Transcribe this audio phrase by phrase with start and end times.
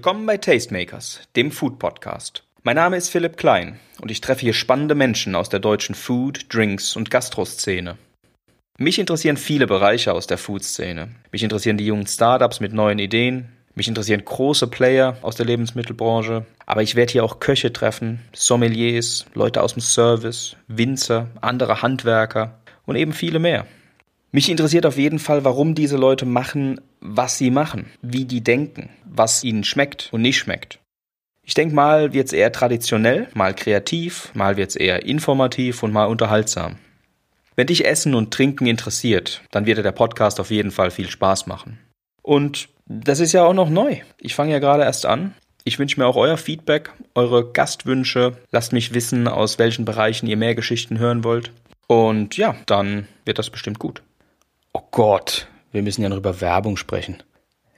[0.00, 2.42] Willkommen bei Tastemakers, dem Food Podcast.
[2.62, 6.46] Mein Name ist Philipp Klein und ich treffe hier spannende Menschen aus der deutschen Food,
[6.48, 7.98] Drinks und Gastroszene.
[8.78, 11.10] Mich interessieren viele Bereiche aus der Food-Szene.
[11.32, 13.50] Mich interessieren die jungen Startups mit neuen Ideen.
[13.74, 16.46] Mich interessieren große Player aus der Lebensmittelbranche.
[16.64, 22.58] Aber ich werde hier auch Köche treffen, Sommeliers, Leute aus dem Service, Winzer, andere Handwerker
[22.86, 23.66] und eben viele mehr.
[24.32, 28.90] Mich interessiert auf jeden Fall, warum diese Leute machen, was sie machen, wie die denken,
[29.04, 30.78] was ihnen schmeckt und nicht schmeckt.
[31.42, 36.76] Ich denke mal wird's eher traditionell, mal kreativ, mal wird's eher informativ und mal unterhaltsam.
[37.56, 41.10] Wenn dich Essen und Trinken interessiert, dann wird dir der Podcast auf jeden Fall viel
[41.10, 41.78] Spaß machen.
[42.22, 43.98] Und das ist ja auch noch neu.
[44.18, 45.34] Ich fange ja gerade erst an.
[45.64, 48.36] Ich wünsche mir auch euer Feedback, eure Gastwünsche.
[48.50, 51.52] Lasst mich wissen, aus welchen Bereichen ihr mehr Geschichten hören wollt.
[51.86, 54.02] Und ja, dann wird das bestimmt gut.
[54.72, 57.22] Oh Gott, wir müssen ja noch über Werbung sprechen.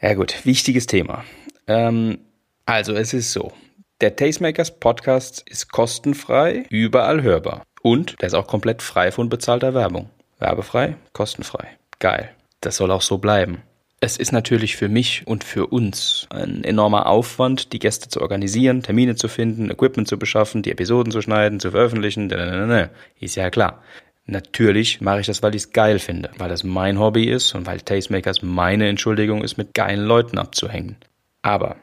[0.01, 1.25] Ja gut, wichtiges Thema.
[1.67, 2.19] Ähm,
[2.67, 3.53] also es ist so,
[4.01, 7.63] der Tastemakers Podcast ist kostenfrei, überall hörbar.
[7.83, 10.11] Und der ist auch komplett frei von bezahlter Werbung.
[10.39, 11.69] Werbefrei, kostenfrei.
[11.99, 12.31] Geil.
[12.61, 13.63] Das soll auch so bleiben.
[14.01, 18.83] Es ist natürlich für mich und für uns ein enormer Aufwand, die Gäste zu organisieren,
[18.83, 22.29] Termine zu finden, Equipment zu beschaffen, die Episoden zu schneiden, zu veröffentlichen.
[23.21, 23.81] Ist ja klar.
[24.27, 27.67] Natürlich mache ich das, weil ich es geil finde, weil das mein Hobby ist und
[27.67, 30.97] weil Tastemakers meine Entschuldigung ist, mit geilen Leuten abzuhängen.
[31.43, 31.77] Aber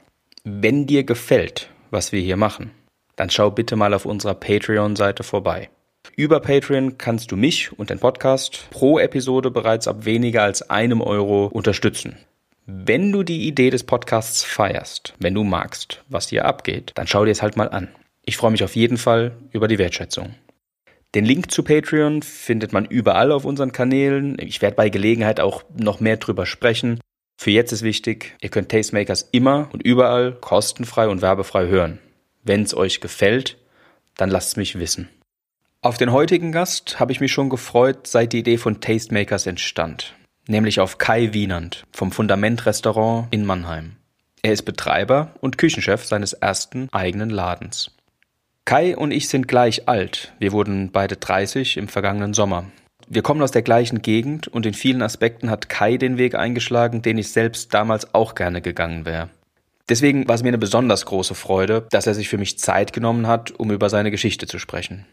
[0.44, 2.72] wenn dir gefällt, was wir hier machen,
[3.18, 5.70] dann schau bitte mal auf unserer Patreon-Seite vorbei.
[6.16, 11.02] Über Patreon kannst du mich und den Podcast pro Episode bereits ab weniger als einem
[11.02, 12.18] Euro unterstützen.
[12.66, 17.26] Wenn du die Idee des Podcasts feierst, wenn du magst, was hier abgeht, dann schau
[17.26, 17.90] dir es halt mal an.
[18.24, 20.36] Ich freue mich auf jeden Fall über die Wertschätzung.
[21.16, 24.38] Den Link zu Patreon findet man überall auf unseren Kanälen.
[24.40, 27.00] Ich werde bei Gelegenheit auch noch mehr drüber sprechen.
[27.36, 31.98] Für jetzt ist wichtig, ihr könnt Tastemakers immer und überall kostenfrei und werbefrei hören.
[32.44, 33.58] Wenn es euch gefällt,
[34.18, 35.10] dann lasst es mich wissen.
[35.82, 40.14] Auf den heutigen Gast habe ich mich schon gefreut, seit die Idee von Tastemakers entstand.
[40.48, 43.96] Nämlich auf Kai Wienand vom Fundament Restaurant in Mannheim.
[44.42, 47.92] Er ist Betreiber und Küchenchef seines ersten eigenen Ladens.
[48.70, 50.32] Kai und ich sind gleich alt.
[50.38, 52.66] Wir wurden beide 30 im vergangenen Sommer.
[53.08, 57.02] Wir kommen aus der gleichen Gegend und in vielen Aspekten hat Kai den Weg eingeschlagen,
[57.02, 59.30] den ich selbst damals auch gerne gegangen wäre.
[59.90, 63.26] Deswegen war es mir eine besonders große Freude, dass er sich für mich Zeit genommen
[63.26, 65.08] hat, um über seine Geschichte zu sprechen.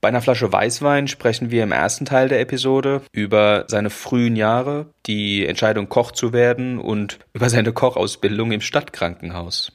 [0.00, 4.86] Bei einer Flasche Weißwein sprechen wir im ersten Teil der Episode über seine frühen Jahre,
[5.04, 9.72] die Entscheidung Koch zu werden und über seine Kochausbildung im Stadtkrankenhaus.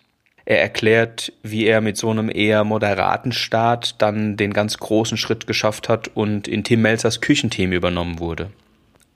[0.50, 5.46] Er erklärt, wie er mit so einem eher moderaten Start dann den ganz großen Schritt
[5.46, 8.50] geschafft hat und in Tim Melzers Küchenteam übernommen wurde.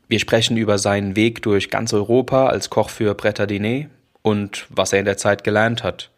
[0.09, 3.85] Wir sprechen über seinen Weg durch ganz Europa als Koch für Bretter Diner
[4.21, 6.09] und was er in der Zeit gelernt hat.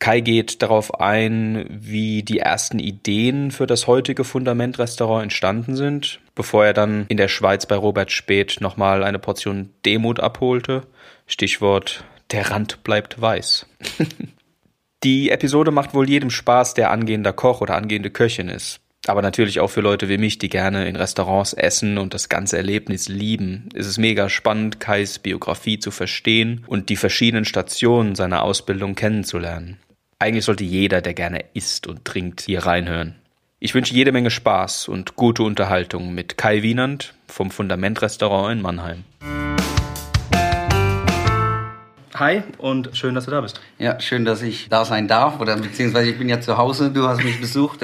[0.00, 6.66] Kai geht darauf ein, wie die ersten Ideen für das heutige Fundamentrestaurant entstanden sind, bevor
[6.66, 10.82] er dann in der Schweiz bei Robert Speth nochmal eine Portion Demut abholte.
[11.28, 12.02] Stichwort
[12.32, 13.66] der Rand bleibt weiß.
[15.04, 18.80] Die Episode macht wohl jedem Spaß, der angehender Koch oder angehende Köchin ist.
[19.08, 22.56] Aber natürlich auch für Leute wie mich, die gerne in Restaurants essen und das ganze
[22.56, 23.68] Erlebnis lieben.
[23.74, 29.78] Es ist mega spannend, Kais Biografie zu verstehen und die verschiedenen Stationen seiner Ausbildung kennenzulernen.
[30.20, 33.16] Eigentlich sollte jeder, der gerne isst und trinkt, hier reinhören.
[33.58, 38.62] Ich wünsche jede Menge Spaß und gute Unterhaltung mit Kai Wienand vom Fundament Restaurant in
[38.62, 39.04] Mannheim.
[42.22, 43.60] Hi und schön, dass du da bist.
[43.80, 47.08] Ja, schön, dass ich da sein darf oder beziehungsweise ich bin ja zu Hause, du
[47.08, 47.80] hast mich besucht,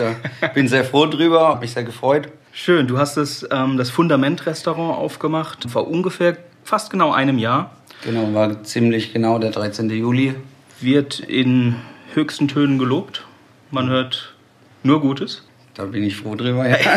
[0.55, 2.29] bin sehr froh drüber, habe mich sehr gefreut.
[2.53, 7.73] Schön, du hast das, ähm, das Fundament-Restaurant aufgemacht vor ungefähr fast genau einem Jahr.
[8.05, 9.91] Genau, war ziemlich genau der 13.
[9.91, 10.37] Juli.
[10.81, 11.75] Wird in
[12.15, 13.27] höchsten Tönen gelobt.
[13.73, 14.37] Man hört
[14.85, 15.43] nur Gutes.
[15.75, 16.77] Da bin ich froh drüber, ja.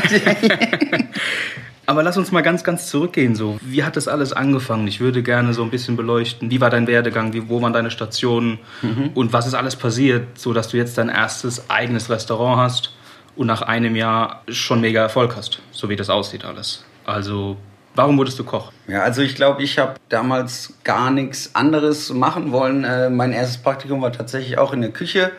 [1.85, 3.35] Aber lass uns mal ganz, ganz zurückgehen.
[3.35, 4.87] So, wie hat das alles angefangen?
[4.87, 6.51] Ich würde gerne so ein bisschen beleuchten.
[6.51, 7.33] Wie war dein Werdegang?
[7.33, 8.59] Wie, wo waren deine Stationen?
[8.81, 9.11] Mhm.
[9.13, 12.93] Und was ist alles passiert, so dass du jetzt dein erstes eigenes Restaurant hast
[13.35, 16.85] und nach einem Jahr schon mega Erfolg hast, so wie das aussieht alles.
[17.05, 17.57] Also
[17.93, 18.71] Warum wurdest du Koch?
[18.87, 22.85] Ja, also ich glaube, ich habe damals gar nichts anderes machen wollen.
[22.85, 25.31] Äh, mein erstes Praktikum war tatsächlich auch in der Küche.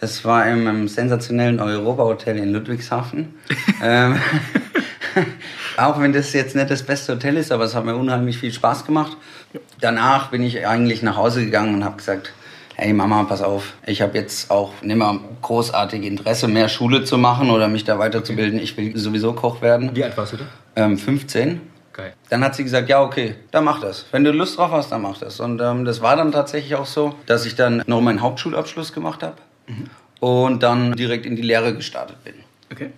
[0.00, 3.34] Das war im, im sensationellen Europa-Hotel in Ludwigshafen.
[3.82, 4.20] ähm,
[5.76, 8.52] auch wenn das jetzt nicht das beste Hotel ist, aber es hat mir unheimlich viel
[8.52, 9.16] Spaß gemacht.
[9.80, 12.32] Danach bin ich eigentlich nach Hause gegangen und habe gesagt,
[12.74, 17.18] hey Mama, pass auf, ich habe jetzt auch nicht mehr großartig Interesse, mehr Schule zu
[17.18, 18.58] machen oder mich da weiterzubilden.
[18.58, 19.94] Ich will sowieso Koch werden.
[19.94, 20.44] Wie alt warst du da?
[20.76, 21.60] Ähm, 15.
[21.92, 22.12] Geil.
[22.28, 24.04] Dann hat sie gesagt, ja, okay, dann mach das.
[24.12, 25.40] Wenn du Lust drauf hast, dann mach das.
[25.40, 29.22] Und ähm, das war dann tatsächlich auch so, dass ich dann noch meinen Hauptschulabschluss gemacht
[29.22, 29.36] habe
[30.20, 32.34] und dann direkt in die Lehre gestartet bin.
[32.70, 32.90] Okay.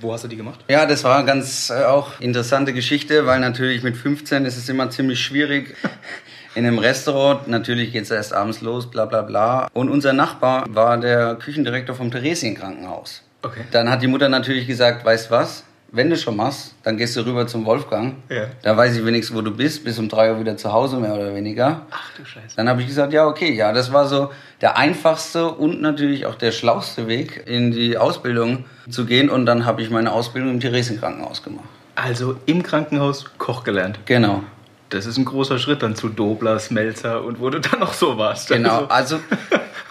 [0.00, 0.60] Wo hast du die gemacht?
[0.68, 4.90] Ja, das war ganz äh, auch interessante Geschichte, weil natürlich mit 15 ist es immer
[4.90, 5.76] ziemlich schwierig.
[6.56, 9.68] In einem Restaurant, natürlich geht es erst abends los, bla bla bla.
[9.72, 13.22] Und unser Nachbar war der Küchendirektor vom Theresienkrankenhaus.
[13.42, 13.60] Okay.
[13.70, 17.26] Dann hat die Mutter natürlich gesagt, weißt was, wenn du schon machst, dann gehst du
[17.26, 18.14] rüber zum Wolfgang.
[18.28, 18.44] Ja.
[18.62, 21.14] Da weiß ich wenigstens, wo du bist, bis um drei Uhr wieder zu Hause, mehr
[21.14, 21.86] oder weniger.
[21.90, 22.56] Ach du Scheiße.
[22.56, 26.36] Dann habe ich gesagt, ja, okay, ja, das war so der einfachste und natürlich auch
[26.36, 29.28] der schlauste Weg, in die Ausbildung zu gehen.
[29.30, 31.66] Und dann habe ich meine Ausbildung im Theresienkrankenhaus gemacht.
[31.96, 33.98] Also im Krankenhaus Koch gelernt.
[34.06, 34.44] Genau.
[34.90, 38.16] Das ist ein großer Schritt dann zu Dobler, Smelzer und wo du dann noch so
[38.16, 38.48] warst.
[38.48, 39.18] Genau, Also, also.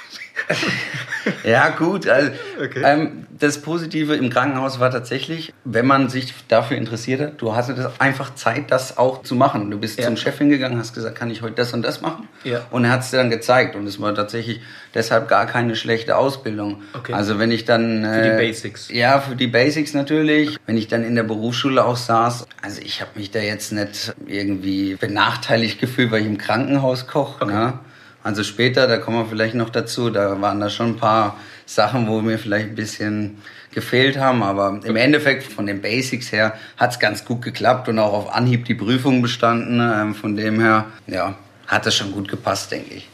[1.44, 2.08] ja, gut.
[2.08, 2.32] Also,
[2.62, 2.82] Okay.
[2.84, 8.36] ähm, das Positive im Krankenhaus war tatsächlich, wenn man sich dafür interessierte, du hattest einfach
[8.36, 9.72] Zeit, das auch zu machen.
[9.72, 10.06] Du bist Ja.
[10.06, 12.28] zum Chef hingegangen, hast gesagt, kann ich heute das und das machen?
[12.44, 12.62] Ja.
[12.72, 13.76] Und er hat es dir dann gezeigt.
[13.76, 14.60] Und es war tatsächlich
[14.94, 16.82] deshalb gar keine schlechte Ausbildung.
[16.94, 17.14] Okay.
[17.14, 18.04] Also wenn ich dann...
[18.04, 18.90] Für die äh, Basics.
[18.92, 20.58] Ja, für die Basics natürlich.
[20.66, 24.14] Wenn ich dann in der Berufsschule auch saß, also ich habe mich da jetzt nicht
[24.28, 27.46] irgendwie benachteiligt gefühlt, weil ich im Krankenhaus koche.
[27.46, 27.80] Ne?
[28.24, 32.08] Also später, da kommen wir vielleicht noch dazu, da waren da schon ein paar Sachen,
[32.08, 33.38] wo mir vielleicht ein bisschen
[33.72, 38.14] gefehlt haben, aber im Endeffekt von den Basics her hat's ganz gut geklappt und auch
[38.14, 39.80] auf Anhieb die Prüfung bestanden.
[39.80, 41.36] Ähm, von dem her, ja,
[41.68, 43.08] hat das schon gut gepasst, denke ich.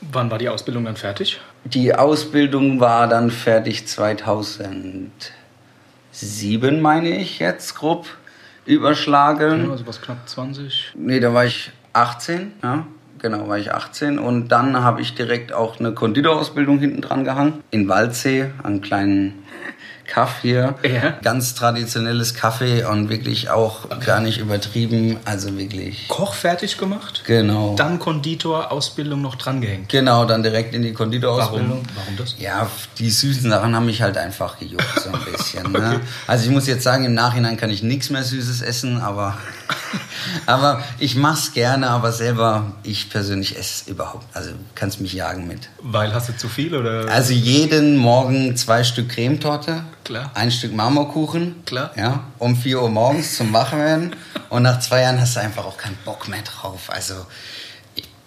[0.00, 1.40] wann war die Ausbildung dann fertig?
[1.64, 5.10] Die Ausbildung war dann fertig 2007,
[6.80, 8.06] meine ich jetzt grob
[8.66, 9.70] überschlagen.
[9.70, 10.92] Also was knapp 20?
[10.94, 12.86] Nee, da war ich 18, ja.
[13.24, 17.64] Genau, war ich 18 und dann habe ich direkt auch eine Konditorausbildung hinten dran gehangen.
[17.70, 19.32] In Waldsee, einen kleinen
[20.06, 20.74] Kaff hier.
[20.82, 21.14] Ja.
[21.22, 25.16] Ganz traditionelles Kaffee und wirklich auch gar nicht übertrieben.
[25.24, 26.06] Also wirklich.
[26.08, 27.22] Koch fertig gemacht?
[27.26, 27.74] Genau.
[27.76, 29.88] Dann Konditor, Ausbildung noch drangehängt.
[29.88, 31.70] Genau, dann direkt in die Konditorausbildung.
[31.70, 31.82] Warum?
[31.94, 32.36] Warum das?
[32.38, 32.68] Ja,
[32.98, 35.72] die süßen Sachen haben mich halt einfach gejuckt, so ein bisschen.
[35.72, 36.00] ne?
[36.26, 39.38] Also ich muss jetzt sagen, im Nachhinein kann ich nichts mehr Süßes essen, aber,
[40.46, 44.24] aber ich mach's gerne, aber selber, ich persönlich esse es überhaupt.
[44.34, 45.68] Also kannst mich jagen mit.
[45.82, 47.08] Weil hast du zu viel oder?
[47.10, 50.30] Also jeden Morgen zwei Stück Cremetorte, Klar.
[50.34, 51.90] ein Stück Marmorkuchen, Klar.
[51.96, 54.14] ja, um 4 Uhr morgens zum Wachwerden
[54.50, 56.88] und nach zwei Jahren hast du einfach auch keinen Bock mehr drauf.
[56.88, 57.14] Also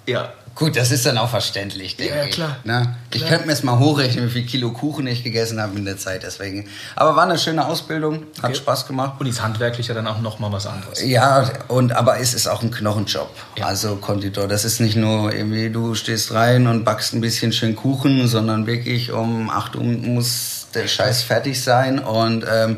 [0.07, 0.31] ja.
[0.57, 2.31] Gut, das ist dann auch verständlich, denke Ja, ich.
[2.31, 2.57] klar.
[2.63, 2.95] Ne?
[3.13, 3.29] Ich Klar.
[3.29, 6.23] könnte mir jetzt mal hochrechnen, wie viel Kilo Kuchen ich gegessen habe in der Zeit.
[6.23, 6.67] Deswegen.
[6.95, 8.55] Aber war eine schöne Ausbildung, hat Okay.
[8.55, 9.19] Spaß gemacht.
[9.19, 11.03] Und ist handwerklich ja dann auch noch mal was anderes.
[11.03, 13.29] Ja, und aber es ist auch ein Knochenjob.
[13.57, 13.65] Ja.
[13.67, 17.75] Also Konditor, das ist nicht nur irgendwie, du stehst rein und backst ein bisschen schön
[17.75, 22.77] Kuchen, sondern wirklich um 8 Uhr muss der Scheiß fertig sein und ähm,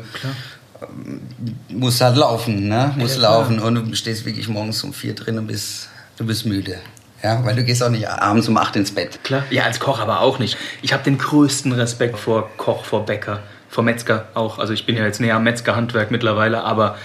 [1.68, 2.92] muss halt laufen, ne?
[2.96, 3.38] Muss Ja, klar.
[3.40, 6.76] laufen und du stehst wirklich morgens um vier drin und bist, du bist müde.
[7.22, 9.22] Ja, weil du gehst auch nicht abends um 8 ins Bett.
[9.24, 9.44] Klar.
[9.50, 10.56] Ja, als Koch aber auch nicht.
[10.82, 14.58] Ich habe den größten Respekt vor Koch, vor Bäcker, vor Metzger auch.
[14.58, 16.96] Also ich bin ja jetzt näher am Metzgerhandwerk mittlerweile, aber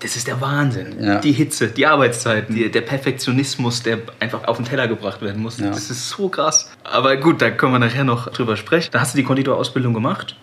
[0.00, 0.96] das ist der Wahnsinn.
[1.02, 1.18] Ja.
[1.20, 5.58] Die Hitze, die Arbeitszeiten, die, der Perfektionismus, der einfach auf den Teller gebracht werden muss.
[5.58, 5.68] Ja.
[5.68, 6.70] Das ist so krass.
[6.84, 8.90] Aber gut, da können wir nachher noch drüber sprechen.
[8.92, 10.36] Da hast du die Konditorausbildung gemacht.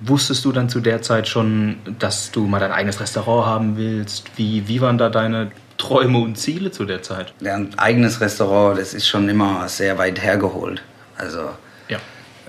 [0.00, 4.30] Wusstest du dann zu der Zeit schon, dass du mal dein eigenes Restaurant haben willst?
[4.36, 5.50] Wie, wie waren da deine
[5.84, 7.34] Träume und Ziele zu der Zeit?
[7.40, 10.82] Ja, ein eigenes Restaurant, das ist schon immer sehr weit hergeholt.
[11.18, 11.50] Also,
[11.88, 11.98] Ja,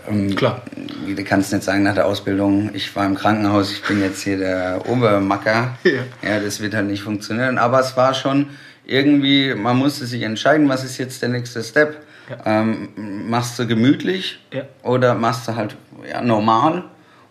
[0.10, 0.62] ähm, klar.
[1.06, 4.38] du kannst nicht sagen nach der Ausbildung, ich war im Krankenhaus, ich bin jetzt hier
[4.38, 5.77] der Obermacker.
[5.84, 5.92] Ja.
[6.30, 7.58] ja, das wird halt nicht funktionieren.
[7.58, 8.48] Aber es war schon
[8.86, 11.98] irgendwie, man musste sich entscheiden, was ist jetzt der nächste Step.
[12.30, 12.38] Ja.
[12.62, 12.89] Ähm,
[13.30, 14.63] machst du gemütlich Ja.
[14.82, 15.75] oder machst du halt
[16.10, 16.86] ja, normal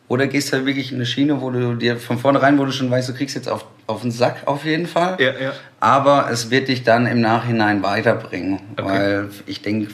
[0.06, 2.90] oder gehst halt wirklich in eine Schiene, wo du dir von vornherein, wo du schon
[2.90, 5.16] weißt, du kriegst jetzt auf, auf den Sack auf jeden Fall.
[5.20, 5.52] Ja, ja.
[5.80, 8.84] Aber es wird dich dann im Nachhinein weiterbringen, Okay.
[8.88, 9.92] weil ich denke,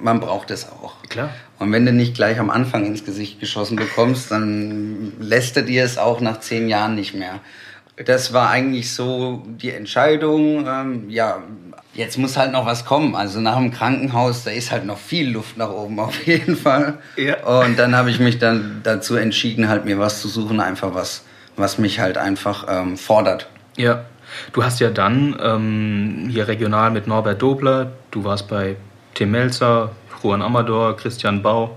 [0.00, 0.94] man braucht es auch.
[1.08, 1.30] Klar.
[1.58, 5.84] Und wenn du nicht gleich am Anfang ins Gesicht geschossen bekommst, dann lässt er dir
[5.84, 7.40] es auch nach zehn Jahren nicht mehr.
[8.04, 10.66] Das war eigentlich so die Entscheidung.
[10.68, 11.42] Ähm, ja,
[11.94, 13.16] jetzt muss halt noch was kommen.
[13.16, 16.98] Also nach dem Krankenhaus, da ist halt noch viel Luft nach oben auf jeden Fall.
[17.16, 17.42] Ja.
[17.44, 21.24] Und dann habe ich mich dann dazu entschieden, halt mir was zu suchen, einfach was,
[21.58, 23.48] was mich halt einfach ähm, fordert.
[23.76, 24.04] Ja,
[24.52, 28.76] du hast ja dann ähm, hier regional mit Norbert Dobler, du warst bei
[29.14, 29.90] Tim Melzer,
[30.22, 31.76] Juan Amador, Christian Bau.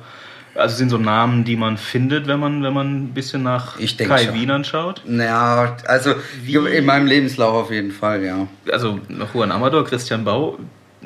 [0.54, 4.26] Also sind so Namen, die man findet, wenn man, wenn man ein bisschen nach Kai
[4.26, 4.34] schon.
[4.34, 5.02] Wienern schaut.
[5.08, 8.48] Ja, also Wie- in meinem Lebenslauf auf jeden Fall, ja.
[8.70, 9.00] Also
[9.34, 10.58] Juan Amador, Christian Bau,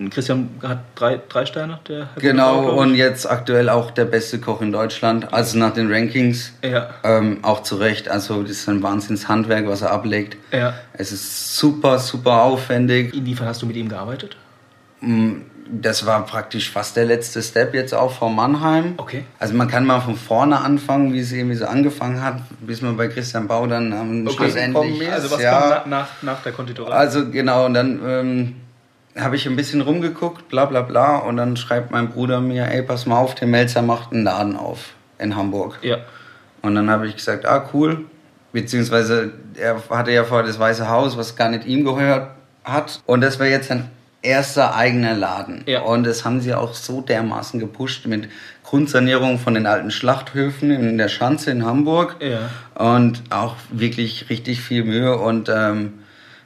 [0.10, 4.40] Christian hat drei, drei Sterne, der Herr Genau, Gutauer, und jetzt aktuell auch der beste
[4.40, 5.34] Koch in Deutschland.
[5.34, 6.52] Also nach den Rankings.
[6.62, 6.90] Ja.
[7.04, 8.10] Ähm, auch zu Recht.
[8.10, 10.38] Also das ist ein Wahnsinnshandwerk, was er ablegt.
[10.52, 10.74] Ja.
[10.94, 13.14] Es ist super, super aufwendig.
[13.14, 14.36] Inwiefern hast du mit ihm gearbeitet?
[15.72, 18.96] Das war praktisch fast der letzte Step jetzt auch von Mannheim.
[18.98, 19.24] Okay.
[19.40, 22.98] Also man kann mal von vorne anfangen, wie es irgendwie so angefangen hat, bis man
[22.98, 25.10] bei Christian Bau dann am Schluss gekommen ist.
[25.10, 25.60] Also was ja.
[25.60, 26.94] kam na, nach, nach der Konditorei?
[26.94, 28.56] Also genau, und dann ähm,
[29.18, 32.82] habe ich ein bisschen rumgeguckt, bla bla bla, und dann schreibt mein Bruder mir, ey,
[32.82, 35.80] pass mal auf, Tim Melzer macht einen Laden auf in Hamburg.
[35.82, 35.98] ja.
[36.62, 38.06] Und dann habe ich gesagt, ah cool,
[38.52, 42.32] beziehungsweise er hatte ja vorher das Weiße Haus, was gar nicht ihm gehört
[42.64, 43.02] hat.
[43.06, 43.92] Und das wäre jetzt sein
[44.24, 45.62] erster eigener Laden.
[45.68, 45.82] Ja.
[45.82, 48.30] Und das haben sie auch so dermaßen gepusht mit
[48.64, 52.16] Grundsanierung von den alten Schlachthöfen in der Schanze in Hamburg.
[52.20, 52.50] Ja.
[52.74, 56.00] Und auch wirklich richtig viel Mühe und ähm,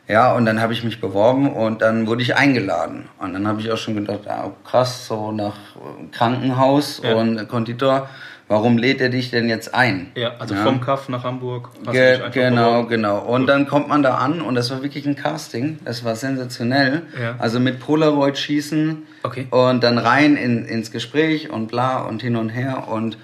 [0.09, 3.07] ja, und dann habe ich mich beworben und dann wurde ich eingeladen.
[3.19, 7.13] Und dann habe ich auch schon gedacht, ah, krass, so nach äh, Krankenhaus Ja.
[7.15, 8.09] und Konditor,
[8.47, 10.11] warum lädt er dich denn jetzt ein?
[10.15, 11.69] Ja, also vom Kaff nach Hamburg.
[11.91, 12.89] Ge genau, beworben.
[12.89, 13.19] genau.
[13.19, 15.77] Und dann kommt man da an und das war wirklich ein Casting.
[15.85, 17.03] Das war sensationell.
[17.21, 17.35] Ja.
[17.37, 19.47] Also mit Polaroid schießen Okay.
[19.51, 22.87] und dann rein in, ins Gespräch und bla und hin und her.
[22.87, 23.17] Und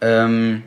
[0.00, 0.62] ähm,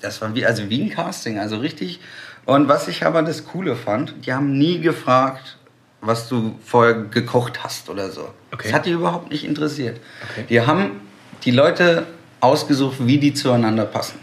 [0.00, 2.00] das war wie, also wie ein Casting, also richtig.
[2.44, 5.58] Und was ich aber das Coole fand, die haben nie gefragt,
[6.00, 8.28] was du vorher gekocht hast oder so.
[8.52, 8.64] Okay.
[8.64, 10.00] Das hat die überhaupt nicht interessiert.
[10.30, 10.44] Okay.
[10.48, 11.00] Die haben
[11.44, 12.06] die Leute
[12.40, 14.18] ausgesucht, wie die zueinander passen.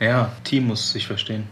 [0.00, 1.46] Ja, Team muss sich verstehen.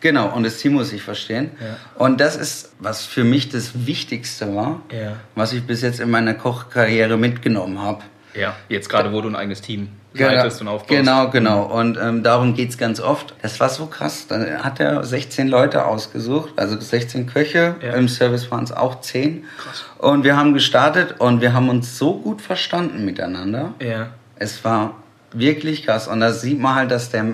[0.00, 1.50] Genau, und das Team muss ich verstehen.
[1.60, 1.76] Ja.
[1.96, 5.16] Und das ist, was für mich das Wichtigste war, Ja.
[5.34, 8.02] was ich bis jetzt in meiner Kochkarriere mitgenommen habe.
[8.34, 10.88] Ja, jetzt gerade, wo du ein eigenes Team leitest und aufbaust.
[10.88, 11.64] Genau, genau.
[11.64, 13.34] Und ähm, darum geht's ganz oft.
[13.42, 14.26] Das war so krass.
[14.28, 17.76] Da hat er 16 Leute ausgesucht, also 16 Köche.
[17.82, 17.94] Ja.
[17.94, 19.44] Im Service waren es auch 10.
[19.58, 19.84] Krass.
[19.98, 23.74] Und wir haben gestartet und wir haben uns so gut verstanden miteinander.
[23.80, 24.08] Ja.
[24.36, 24.94] Es war
[25.32, 26.08] wirklich krass.
[26.08, 27.26] Und da sieht man halt, dass der,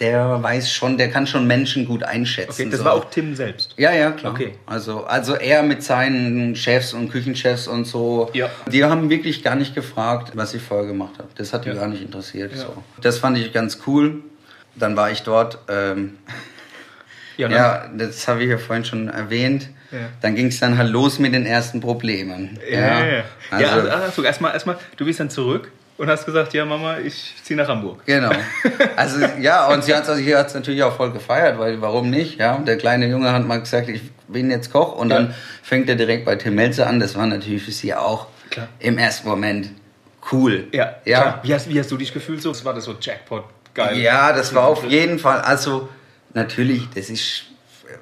[0.00, 2.62] der weiß schon, der kann schon Menschen gut einschätzen.
[2.62, 2.84] Okay, das so.
[2.84, 3.74] war auch Tim selbst.
[3.76, 4.32] Ja, ja, klar.
[4.32, 4.54] Okay.
[4.66, 8.48] Also, also er mit seinen Chefs und Küchenchefs und so, Ja.
[8.70, 11.28] die haben wirklich gar nicht gefragt, was ich vorher gemacht habe.
[11.36, 11.74] Das hat die Ja.
[11.74, 12.52] gar nicht interessiert.
[12.52, 12.62] Ja.
[12.62, 12.82] So.
[13.00, 14.22] Das fand ich ganz cool.
[14.74, 15.58] Dann war ich dort.
[15.68, 16.18] Ähm,
[17.38, 19.70] Ja, ja, das habe ich ja vorhin schon erwähnt.
[19.90, 19.98] Ja.
[20.20, 22.58] Dann ging es dann halt los mit den ersten Problemen.
[22.70, 23.24] Ja, ja, ja.
[23.50, 26.98] Also, ja also, also erstmal, erstmal, du bist dann zurück und hast gesagt, ja Mama,
[26.98, 28.02] ich ziehe nach Hamburg.
[28.06, 28.30] Genau.
[28.96, 30.22] Also ja, und sie hat es also
[30.58, 32.38] natürlich auch voll gefeiert, weil warum nicht?
[32.38, 35.16] Ja, der kleine Junge hat mal gesagt, ich bin jetzt Koch und Ja.
[35.16, 37.00] dann fängt er direkt bei Tim Melzer an.
[37.00, 38.68] Das war natürlich für sie auch Klar.
[38.78, 39.70] im ersten Moment
[40.30, 40.68] cool.
[40.72, 41.20] Ja, ja.
[41.20, 41.40] Klar.
[41.42, 42.52] Wie, hast, wie hast du dich gefühlt so?
[42.64, 43.44] War das so Jackpot?
[43.74, 43.98] Geil.
[43.98, 45.88] Ja, das war auf jeden Fall, also
[46.34, 47.44] natürlich, das ist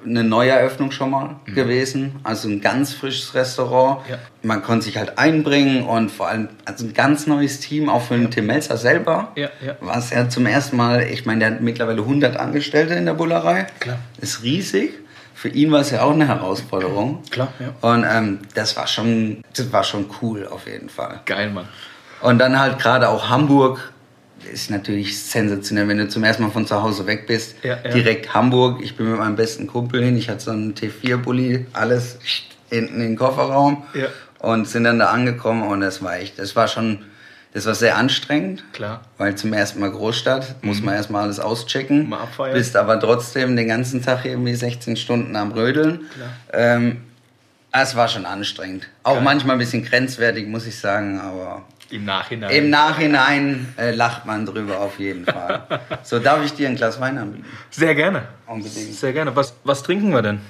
[0.05, 4.05] eine Neueröffnung schon mal gewesen, also ein ganz frisches Restaurant.
[4.05, 4.11] Mhm.
[4.11, 4.17] Ja.
[4.43, 8.15] Man konnte sich halt einbringen und vor allem also ein ganz neues Team, auch für
[8.15, 9.31] den Tim Melzer selber.
[9.35, 9.75] Ja, ja.
[9.79, 13.13] War es ja zum ersten Mal, ich meine, der hat mittlerweile 100 Angestellte in der
[13.13, 13.67] Bullerei.
[13.79, 13.99] Klar.
[14.19, 14.93] Ist riesig.
[15.33, 17.23] Für ihn war es ja auch eine Herausforderung.
[17.31, 17.73] Klar, ja.
[17.89, 21.21] Und ähm, das war schon, das war schon cool auf jeden Fall.
[21.25, 21.67] Geil, Mann.
[22.21, 23.91] Und dann halt gerade auch Hamburg
[24.45, 27.55] ist natürlich sensationell, wenn du zum ersten Mal von zu Hause weg bist.
[27.63, 27.91] Ja, ja.
[27.91, 28.81] Direkt Hamburg.
[28.83, 30.17] Ich bin mit meinem besten Kumpel hin.
[30.17, 32.19] Ich hatte so einen T4-Bully, alles
[32.69, 33.83] hinten in den Kofferraum.
[33.93, 34.07] Ja.
[34.39, 37.03] Und sind dann da angekommen und das war echt, das war schon,
[37.53, 38.63] das war sehr anstrengend.
[38.73, 39.01] Klar.
[39.17, 42.03] Weil zum ersten Mal Großstadt muss man erstmal alles auschecken.
[42.03, 42.09] Mhm.
[42.09, 42.53] Mal abfeiern.
[42.53, 46.01] Bist aber trotzdem den ganzen Tag irgendwie 16 Stunden am Rödeln.
[46.15, 46.29] Klar.
[46.53, 47.01] Ähm,
[47.71, 48.87] es war schon anstrengend.
[49.03, 49.23] Auch Geil.
[49.23, 52.51] manchmal ein bisschen grenzwertig, muss ich sagen, aber Im Nachhinein.
[52.51, 55.63] im Nachhinein äh, lacht man drüber auf jeden Fall.
[56.03, 57.45] So, darf ich dir ein Glas Wein anbieten?
[57.69, 58.23] Sehr gerne.
[58.47, 58.93] Unbedingt.
[58.93, 59.35] Sehr gerne.
[59.35, 60.41] Was, was trinken wir denn?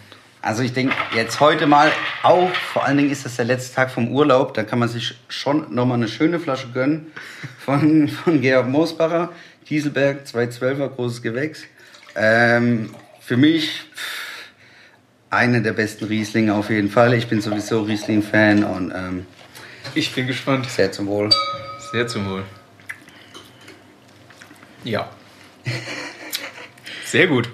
[0.41, 1.91] Also ich denke jetzt heute mal
[2.23, 5.15] auch, vor allen Dingen ist das der letzte Tag vom Urlaub, da kann man sich
[5.27, 7.11] schon nochmal eine schöne Flasche gönnen
[7.59, 9.29] von, von Georg Moosbacher,
[9.65, 11.63] Kieselberg, 212er, großes Gewächs.
[12.15, 14.21] Ähm, für mich pff,
[15.29, 17.13] eine der besten Rieslinge auf jeden Fall.
[17.13, 19.25] Ich bin sowieso Riesling-Fan und ähm,
[19.93, 20.69] Ich bin gespannt.
[20.69, 21.29] sehr zum Wohl.
[21.91, 22.43] Sehr zum Wohl.
[24.83, 25.09] Ja.
[27.05, 27.49] Sehr gut.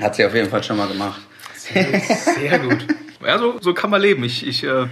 [0.00, 1.20] Hat sie auf jeden Fall schon mal gemacht.
[1.54, 2.86] Sehr gut.
[3.24, 4.24] Ja, so, so kann man leben.
[4.24, 4.86] Ich, ich, äh,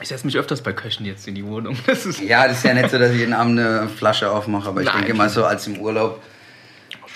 [0.00, 1.76] ich setze mich öfters bei Köchen jetzt in die Wohnung.
[1.86, 4.68] Das ist Ja, das ist ja nicht so, dass ich jeden Abend eine Flasche aufmache,
[4.68, 4.98] aber ich Nein.
[4.98, 6.22] denke mal so als im Urlaub.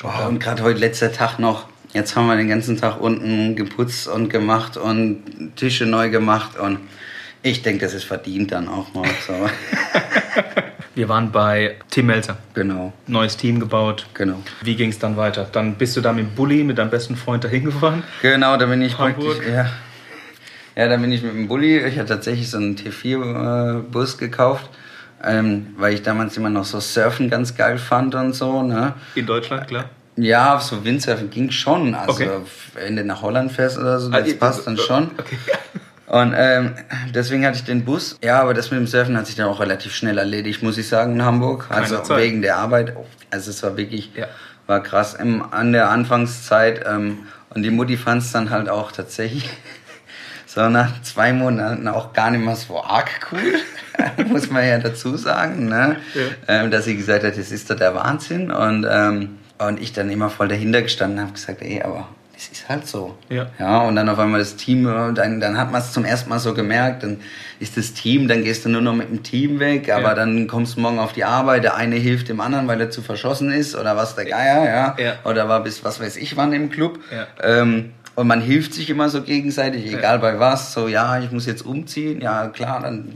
[0.03, 1.69] Boah, und gerade heute letzter Tag noch.
[1.93, 6.81] Jetzt haben wir den ganzen Tag unten geputzt und gemacht und Tische neu gemacht und
[7.47, 9.09] ich denke, das ist verdient dann auch mal.
[9.27, 9.33] So.
[10.97, 12.39] Wir waren bei Tim Melzer.
[12.55, 14.07] genau, Neues Team gebaut.
[14.15, 14.43] genau.
[14.63, 15.47] Wie ging es dann weiter?
[15.51, 18.03] Dann bist du da mit dem Bulli, mit deinem besten Freund dahin gefahren.
[18.23, 19.37] Genau, da bin ich Hamburg.
[19.37, 19.53] praktisch.
[19.53, 19.71] Ja.
[20.75, 21.79] Ja, dann bin ich mit dem Bulli.
[21.87, 24.69] Ich hatte tatsächlich so einen T4-Bus äh, gekauft.
[25.25, 28.63] Ähm, weil ich damals immer noch so Surfen ganz geil fand und so.
[28.63, 28.95] Ne?
[29.15, 29.91] In Deutschland, klar.
[30.17, 31.95] Ja, so Windsurfen ging schon.
[31.95, 32.31] Also okay.
[32.75, 35.11] wenn du nach Holland fährst oder so, das ah, passt dann schon.
[35.19, 35.39] Okay.
[36.07, 36.75] Und ähm,
[37.13, 38.17] deswegen hatte ich den Bus.
[38.23, 40.89] Ja, aber das mit dem Surfen hat sich dann auch relativ schnell erledigt, muss ich
[40.89, 41.69] sagen, in Hamburg.
[41.69, 42.19] Keine also Zeit.
[42.19, 42.97] wegen der Arbeit.
[43.31, 44.27] Also es war wirklich, ja.
[44.67, 46.85] war krass Im, an der Anfangszeit.
[46.87, 49.51] Ähm, und die Mutti fand es dann halt auch tatsächlich
[50.47, 53.55] so nach zwei Monaten auch gar nicht mehr so arg cool,
[54.27, 55.97] muss man ja dazu sagen, ne?
[56.15, 56.21] Ja.
[56.47, 58.53] Ähm, dass sie gesagt hat, das ist doch der Wahnsinn.
[58.53, 62.69] Und, ähm, und ich dann immer voll dahinter gestanden habe, gesagt, ey, aber es ist
[62.69, 63.17] halt so.
[63.31, 63.47] Ja.
[63.59, 63.81] ja.
[63.81, 66.53] Und dann auf einmal das Team, dann, dann hat man es zum ersten Mal so
[66.53, 67.19] gemerkt, dann
[67.61, 70.15] ist das Team, dann gehst du nur noch mit dem Team weg, aber ja.
[70.15, 73.01] dann kommst du morgen auf die Arbeit, der eine hilft dem anderen, weil er zu
[73.01, 74.97] verschossen ist oder was der Geier, ja.
[74.99, 75.15] ja.
[75.25, 76.99] Oder war bis was weiß ich wann im Club.
[77.11, 77.27] Ja.
[77.43, 80.73] Ähm, und man hilft sich immer so gegenseitig, egal bei was.
[80.73, 82.23] So, ja, ich muss jetzt umziehen.
[82.23, 83.13] Ja, klar, dann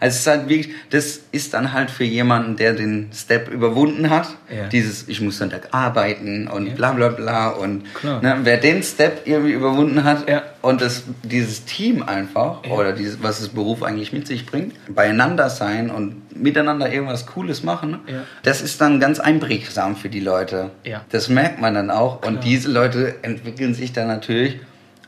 [0.00, 4.10] also es ist halt wirklich, das ist dann halt für jemanden, der den Step überwunden
[4.10, 4.68] hat, ja.
[4.68, 6.74] dieses, ich muss Sonntag arbeiten und ja.
[6.74, 10.42] bla bla bla und ne, wer den Step irgendwie überwunden hat ja.
[10.62, 15.50] und das, dieses Team einfach oder dieses, was das Beruf eigentlich mit sich bringt, beieinander
[15.50, 18.00] sein und miteinander irgendwas Cooles machen,
[18.42, 20.70] das ist dann ganz einprägsam für die Leute.
[21.10, 24.58] Das merkt man dann auch und diese Leute entwickeln sich dann natürlich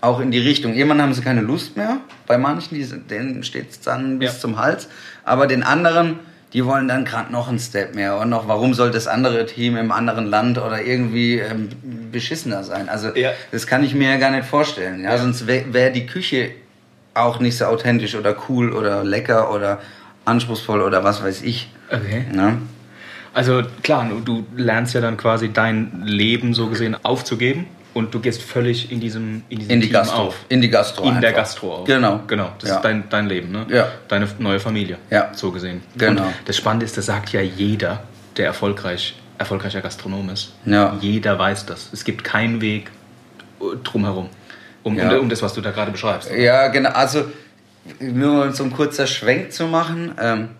[0.01, 0.75] auch in die Richtung.
[0.75, 1.99] Irgendwann haben sie keine Lust mehr.
[2.29, 4.39] Bei manchen, die, denen steht es dann bis ja.
[4.39, 4.89] zum Hals.
[5.25, 6.21] Aber den anderen,
[6.53, 8.19] die wollen dann gerade noch einen Step mehr.
[8.19, 11.71] Und noch, warum soll das andere Team im anderen Land oder irgendwie ähm,
[12.13, 12.89] beschissener sein?
[12.89, 13.33] Also, ja.
[13.51, 15.03] das kann ich mir ja gar nicht vorstellen.
[15.03, 15.13] Ja?
[15.13, 15.19] ja.
[15.19, 16.51] Sonst wäre wär die Küche
[17.15, 19.81] auch nicht so authentisch oder cool oder lecker oder
[20.27, 21.73] anspruchsvoll oder was weiß ich.
[21.91, 22.27] Okay.
[22.31, 22.59] Ne?
[23.33, 27.67] Also klar, du lernst ja dann quasi dein Leben so gesehen aufzugeben
[27.99, 30.23] und du gehst völlig in diesem, in diesem in die Team Gastro.
[30.23, 30.37] auf.
[30.49, 31.03] In die Gastro.
[31.03, 31.21] In einfach.
[31.21, 31.85] der Gastro auf.
[31.85, 32.21] Genau.
[32.29, 32.53] Genau.
[32.61, 32.77] Das ja.
[32.77, 33.67] ist dein, dein Leben, ne?
[33.69, 33.89] Ja.
[34.07, 34.99] Deine neue Familie.
[35.11, 35.31] Ja.
[35.33, 35.83] So gesehen.
[35.97, 36.23] Genau.
[36.23, 38.05] Und das Spannende ist, das sagt ja jeder,
[38.37, 40.53] der erfolgreich, erfolgreicher Gastronom ist.
[40.65, 40.97] Ja.
[41.01, 41.89] Jeder weiß das.
[41.93, 42.89] Es gibt keinen Weg
[43.83, 44.29] drumherum.
[44.85, 45.11] Um, ja.
[45.15, 46.31] um, um das, was du da gerade beschreibst.
[46.31, 46.91] Ja, genau.
[46.91, 47.25] Also,
[47.99, 50.51] nur um so ein kurzer Schwenk zu machen, ähm,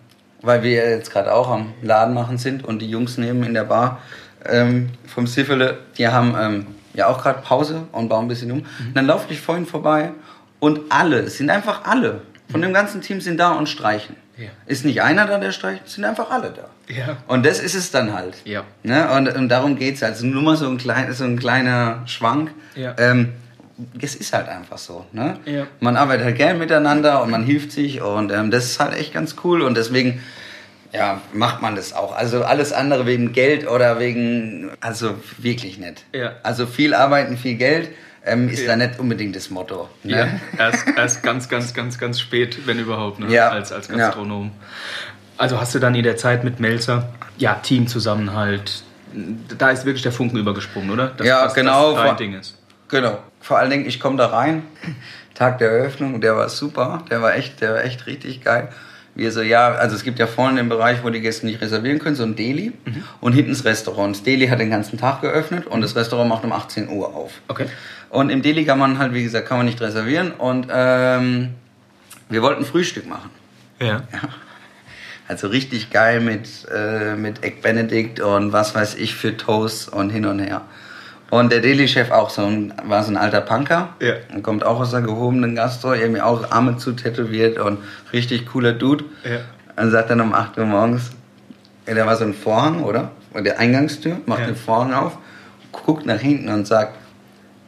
[0.41, 3.63] weil wir jetzt gerade auch am Laden machen sind und die Jungs neben in der
[3.63, 3.99] Bar
[4.45, 6.67] ähm, vom Siffele, die haben ähm,
[6.99, 8.59] ja auch gerade Pause und baue ein bisschen um.
[8.59, 8.93] Mhm.
[8.93, 10.11] dann laufe ich vorhin vorbei
[10.59, 14.15] und alle, es sind einfach alle von dem ganzen Team sind da und streichen.
[14.37, 14.47] Ja.
[14.65, 16.93] Ist nicht einer da, der streicht, sind einfach alle da.
[16.93, 17.17] Ja.
[17.27, 18.37] Und das ist es dann halt.
[18.45, 18.63] Ja.
[18.83, 19.09] Ne?
[19.11, 20.03] Und, und darum geht es.
[20.03, 22.51] Also nur mal so ein, klein, so ein kleiner Schwank.
[22.75, 22.95] Ja.
[22.97, 23.33] Ähm,
[24.01, 25.05] es ist halt einfach so.
[25.11, 25.37] Ne?
[25.45, 25.67] Ja.
[25.79, 29.13] Man arbeitet halt gern miteinander und man hilft sich und ähm, das ist halt echt
[29.13, 30.21] ganz cool und deswegen
[30.91, 32.15] ja, macht man das auch.
[32.15, 36.05] Also alles andere wegen Geld oder wegen, also wirklich nicht.
[36.13, 36.33] Ja.
[36.43, 37.89] Also viel arbeiten, viel Geld
[38.25, 38.69] ähm, ist ja.
[38.69, 39.89] da nicht unbedingt das Motto.
[40.03, 40.39] Ne?
[40.57, 43.31] Ja, erst, erst ganz, ganz, ganz, ganz spät, wenn überhaupt, ne?
[43.31, 43.49] ja.
[43.49, 44.45] als, als Gastronom.
[44.45, 44.51] Ja.
[45.37, 48.83] Also hast du dann in der Zeit mit Melzer, ja, Teamzusammenhalt,
[49.57, 51.07] da ist wirklich der Funken übergesprungen, oder?
[51.07, 51.93] Dass, ja, dass, genau.
[51.93, 52.57] Das dein Ding ist.
[52.89, 53.19] Genau.
[53.39, 54.63] Vor allen Dingen, ich komme da rein,
[55.35, 58.69] Tag der Eröffnung, der war super, der war echt, der war echt richtig geil.
[59.19, 61.99] Wir so, ja, also es gibt ja vorne den Bereich, wo die Gäste nicht reservieren
[61.99, 62.71] können, so ein Deli.
[62.85, 63.03] Mhm.
[63.19, 64.15] Und hinten das Restaurant.
[64.15, 67.33] Das Deli hat den ganzen Tag geöffnet und das Restaurant macht um 18 Uhr auf.
[67.49, 67.65] Okay.
[68.09, 70.31] Und im Deli kann man halt, wie gesagt, kann man nicht reservieren.
[70.31, 71.49] Und ähm,
[72.29, 73.29] wir wollten Frühstück machen.
[73.81, 74.03] Ja.
[74.11, 74.29] ja.
[75.27, 80.09] Also richtig geil mit, äh, mit Egg Benedict und was weiß ich für Toast und
[80.09, 80.61] hin und her.
[81.29, 83.89] Und der Deli-Chef auch so ein, war so ein alter Punker.
[83.99, 84.15] Ja.
[84.33, 87.79] Und kommt auch aus der gehobenen Gastro, irgendwie auch Arme zu tätowiert und
[88.11, 89.05] richtig cooler Dude.
[89.23, 89.39] Ja.
[89.81, 91.11] Und sagt dann um 8 Uhr morgens,
[91.87, 93.11] ja, da war so ein Vorhang, oder?
[93.33, 94.47] Und der Eingangstür, macht ja.
[94.47, 95.17] den Vorhang auf,
[95.71, 96.95] guckt nach hinten und sagt,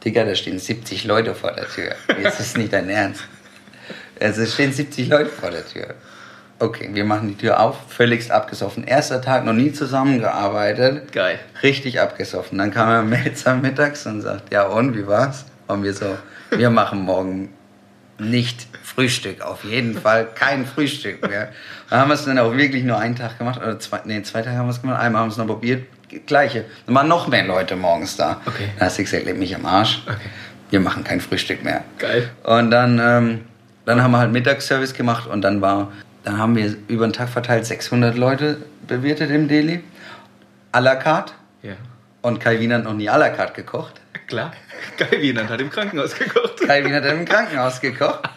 [0.04, 1.94] Digga, da stehen 70 Leute vor der Tür.
[2.20, 3.22] Jetzt ist nicht dein Ernst.
[4.20, 5.94] Also es stehen 70 Leute vor der Tür.
[6.62, 8.84] Okay, wir machen die Tür auf, völligst abgesoffen.
[8.84, 11.10] Erster Tag, noch nie zusammengearbeitet.
[11.10, 11.40] Geil.
[11.60, 12.56] Richtig abgesoffen.
[12.56, 15.44] Dann kam er Melzer mittags und sagt, ja und, wie war's?
[15.66, 16.16] Und wir so,
[16.50, 17.48] wir machen morgen
[18.20, 21.48] nicht Frühstück, auf jeden Fall kein Frühstück mehr.
[21.90, 24.42] Dann haben wir es dann auch wirklich nur einen Tag gemacht, oder zwei, nee, zwei
[24.42, 25.82] Tage haben wir es gemacht, einmal haben wir es noch probiert,
[26.26, 26.64] gleiche.
[26.86, 28.40] Dann waren noch mehr Leute morgens da.
[28.46, 28.68] Okay.
[28.78, 30.02] Dann hast du gesagt, leg mich am Arsch.
[30.06, 30.28] Okay.
[30.70, 31.82] Wir machen kein Frühstück mehr.
[31.98, 32.30] Geil.
[32.44, 33.40] Und dann, ähm,
[33.84, 35.90] dann haben wir halt Mittagsservice gemacht und dann war
[36.24, 39.82] dann haben wir über den Tag verteilt 600 Leute bewirtet im Delhi.
[40.72, 41.32] À la carte.
[41.62, 41.74] Ja.
[42.22, 44.00] Und Kai Wiener hat noch nie à la carte gekocht.
[44.26, 44.52] Klar.
[44.96, 46.60] Kai Wiener hat im Krankenhaus gekocht.
[46.66, 48.28] Kai Wiener hat im Krankenhaus gekocht.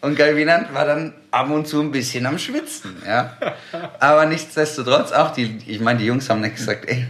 [0.00, 3.02] Und Kai Wiener war dann ab und zu ein bisschen am Schwitzen.
[3.04, 3.36] Ja.
[3.98, 7.06] Aber nichtsdestotrotz auch, die, ich meine, die Jungs haben nicht gesagt, ey,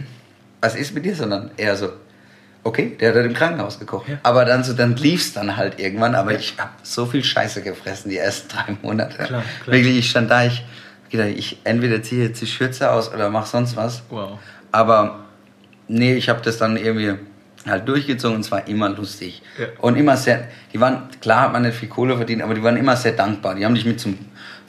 [0.59, 1.93] was ist mit dir, sondern eher so,
[2.69, 4.07] Okay, der hat halt im Krankenhaus gekocht.
[4.07, 4.19] Ja.
[4.21, 6.13] Aber dann so, dann lief's dann halt irgendwann.
[6.13, 9.15] Aber ich habe so viel Scheiße gefressen die ersten drei Monate.
[9.15, 9.43] Klar, klar.
[9.65, 10.63] Wirklich, ich stand da, ich
[11.09, 14.03] gedacht, ich entweder ziehe jetzt die Schürze aus oder mach sonst was.
[14.11, 14.37] Wow.
[14.71, 15.25] Aber
[15.87, 17.15] nee, ich habe das dann irgendwie
[17.65, 19.41] halt durchgezogen und es war immer lustig.
[19.57, 19.65] Ja.
[19.79, 22.77] Und immer sehr, die waren, klar hat man nicht viel Kohle verdient, aber die waren
[22.77, 23.55] immer sehr dankbar.
[23.55, 24.19] Die haben dich mit zum,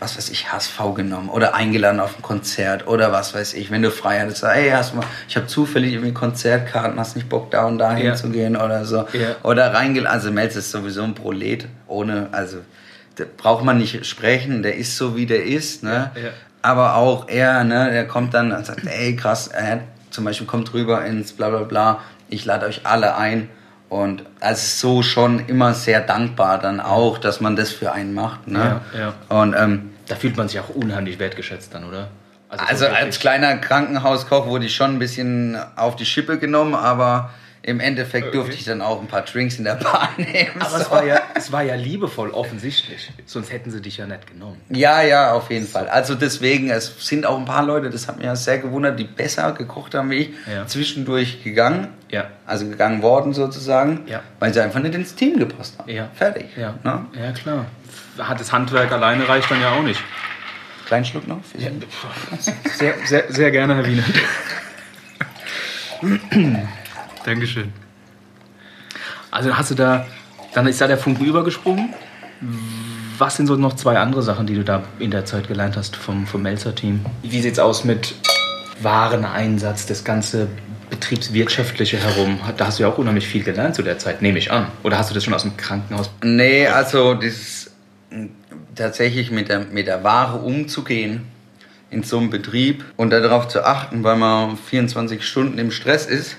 [0.01, 3.83] was weiß ich, HSV genommen oder eingeladen auf ein Konzert oder was weiß ich, wenn
[3.83, 7.51] du frei hattest, ey, hast du mal, ich habe zufällig irgendwie Konzertkarten, hast nicht Bock
[7.51, 8.11] da und da ja.
[8.11, 9.07] hinzugehen oder so.
[9.13, 9.37] Ja.
[9.43, 12.59] Oder reingeladen, also Melz ist sowieso ein Prolet, ohne, also
[13.17, 16.11] da braucht man nicht sprechen, der ist so wie der ist, ne?
[16.15, 16.31] Ja.
[16.63, 20.75] Aber auch er, ne, der kommt dann und sagt, ey krass, er zum Beispiel kommt
[20.75, 23.49] rüber ins bla bla bla, ich lade euch alle ein.
[23.89, 28.47] Und also so schon immer sehr dankbar dann auch, dass man das für einen macht.
[28.47, 28.81] Ne?
[28.95, 29.37] Ja, ja.
[29.41, 32.09] Und ähm, da fühlt man sich auch unheimlich wertgeschätzt dann, oder?
[32.49, 37.31] Also, also als kleiner Krankenhauskoch wurde ich schon ein bisschen auf die Schippe genommen, aber
[37.62, 38.37] im Endeffekt okay.
[38.37, 40.61] durfte ich dann auch ein paar Drinks in der Bar nehmen.
[40.61, 40.77] Aber so.
[40.79, 43.12] es, war ja, es war ja liebevoll, offensichtlich.
[43.27, 44.61] Sonst hätten sie dich ja nicht genommen.
[44.70, 45.88] Ja, ja, auf jeden Fall.
[45.88, 49.05] Also deswegen, es sind auch ein paar Leute, das hat mich ja sehr gewundert, die
[49.05, 50.66] besser gekocht haben wie ich, ja.
[50.66, 51.88] zwischendurch gegangen.
[52.11, 52.29] Ja.
[52.46, 54.23] Also gegangen worden sozusagen, ja.
[54.40, 55.88] weil sie einfach nicht ins Team gepasst haben.
[55.88, 56.09] Ja.
[56.14, 56.46] Fertig.
[56.57, 56.75] Ja.
[56.83, 57.07] Ne?
[57.12, 57.66] ja, klar.
[58.18, 60.01] Hat das Handwerk alleine reicht dann ja auch nicht.
[60.87, 61.38] Kleinen Schluck noch?
[61.57, 61.70] Ja.
[62.77, 64.05] Sehr, sehr, sehr gerne, Herr Wiener.
[67.25, 67.73] Dankeschön.
[69.31, 70.07] Also hast du da,
[70.55, 71.94] dann ist da der Funken übergesprungen.
[73.18, 75.94] Was sind so noch zwei andere Sachen, die du da in der Zeit gelernt hast
[75.94, 77.05] vom, vom Melzer-Team?
[77.23, 78.14] Wie sieht es aus mit
[78.83, 80.49] Wareneinsatz, das ganze
[80.88, 82.40] betriebswirtschaftliche herum?
[82.57, 84.66] Da hast du ja auch unheimlich viel gelernt zu der Zeit, nehme ich an.
[84.83, 86.11] Oder hast du das schon aus dem Krankenhaus?
[86.25, 87.70] Nee, also das,
[88.75, 91.23] tatsächlich mit der, mit der Ware umzugehen
[91.90, 96.37] in so einem Betrieb und darauf zu achten, weil man 24 Stunden im Stress ist,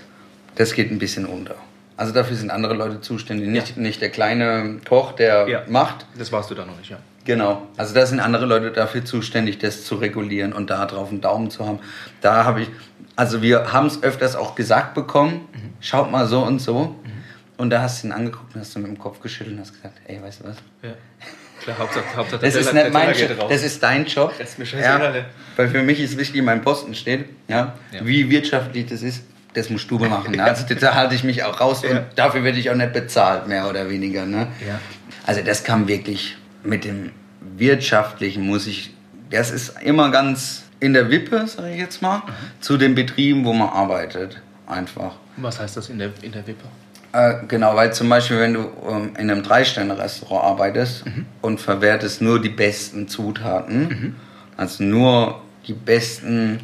[0.55, 1.55] das geht ein bisschen unter.
[1.97, 3.81] Also dafür sind andere Leute zuständig, nicht, ja.
[3.81, 5.63] nicht der kleine Koch, der ja.
[5.67, 6.05] macht.
[6.17, 6.97] Das warst du da noch nicht, ja.
[7.25, 7.67] Genau.
[7.77, 11.51] Also da sind andere Leute dafür zuständig, das zu regulieren und da drauf einen Daumen
[11.51, 11.79] zu haben.
[12.21, 12.69] Da habe ich,
[13.15, 15.73] also wir haben es öfters auch gesagt bekommen, mhm.
[15.79, 16.95] schaut mal so und so.
[17.03, 17.11] Mhm.
[17.57, 19.73] Und da hast du ihn angeguckt und hast du mit dem Kopf geschüttelt und hast
[19.73, 20.55] gesagt, ey, weißt du was?
[20.81, 20.93] Ja.
[21.63, 24.33] Klar, Hauptsache, Hauptsache das, ist nicht mein Job, das ist dein Job.
[24.37, 25.15] Das ist mir scheißegal.
[25.15, 28.05] Ja, weil für mich ist wichtig, wie mein Posten steht, ja, ja.
[28.05, 30.31] wie wirtschaftlich das ist das musst du machen.
[30.31, 30.43] Ne?
[30.51, 33.69] Also da halte ich mich auch raus und dafür werde ich auch nicht bezahlt, mehr
[33.69, 34.25] oder weniger.
[34.25, 34.47] Ne?
[35.25, 37.11] Also das kam wirklich mit dem
[37.57, 38.93] Wirtschaftlichen, muss ich,
[39.29, 42.31] das ist immer ganz in der Wippe, sage ich jetzt mal, mhm.
[42.61, 45.15] zu den Betrieben, wo man arbeitet, einfach.
[45.37, 46.65] Was heißt das in der, in der Wippe?
[47.13, 51.25] Äh, genau, weil zum Beispiel, wenn du ähm, in einem Drei-Sterne-Restaurant arbeitest mhm.
[51.41, 54.15] und verwertest nur die besten Zutaten, mhm.
[54.55, 56.59] also nur die besten,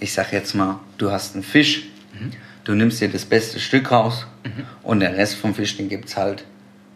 [0.00, 1.84] ich sag jetzt mal, du hast einen Fisch,
[2.66, 4.64] Du nimmst dir das beste Stück raus mhm.
[4.82, 6.44] und der Rest vom Fisch, den gibt es halt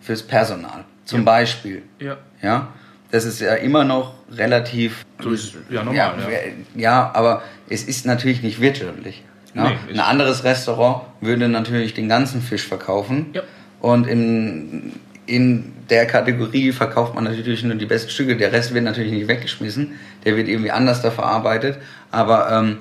[0.01, 0.85] fürs Personal.
[1.05, 1.25] Zum ja.
[1.25, 1.83] Beispiel.
[2.01, 2.17] Ja.
[2.43, 2.73] ja.
[3.13, 5.05] Das ist ja immer noch relativ.
[5.23, 5.95] So ist ja normal.
[5.95, 6.41] Ja, ja.
[6.75, 9.23] ja aber es ist natürlich nicht wirtschaftlich.
[9.55, 9.71] Ja?
[9.71, 13.27] Nee, Ein anderes Restaurant würde natürlich den ganzen Fisch verkaufen.
[13.33, 13.43] Ja.
[13.81, 14.93] Und in,
[15.27, 18.37] in der Kategorie verkauft man natürlich nur die besten Stücke.
[18.37, 19.93] Der Rest wird natürlich nicht weggeschmissen.
[20.25, 21.79] Der wird irgendwie anders da verarbeitet.
[22.11, 22.79] Aber ähm,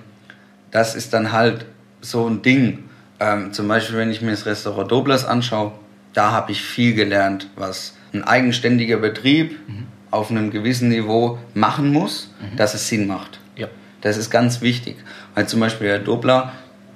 [0.71, 1.65] das ist dann halt
[2.01, 2.84] so ein Ding.
[3.19, 5.73] Ähm, zum Beispiel, wenn ich mir das Restaurant Doblers anschaue,
[6.13, 9.88] da habe ich viel gelernt, was ein eigenständiger Betrieb mhm.
[10.12, 12.55] auf einem gewissen Niveau machen muss, mhm.
[12.55, 13.39] dass es Sinn macht.
[13.55, 13.67] Ja.
[14.01, 14.95] Das ist ganz wichtig.
[15.39, 16.52] Weil zum Beispiel der Dobler,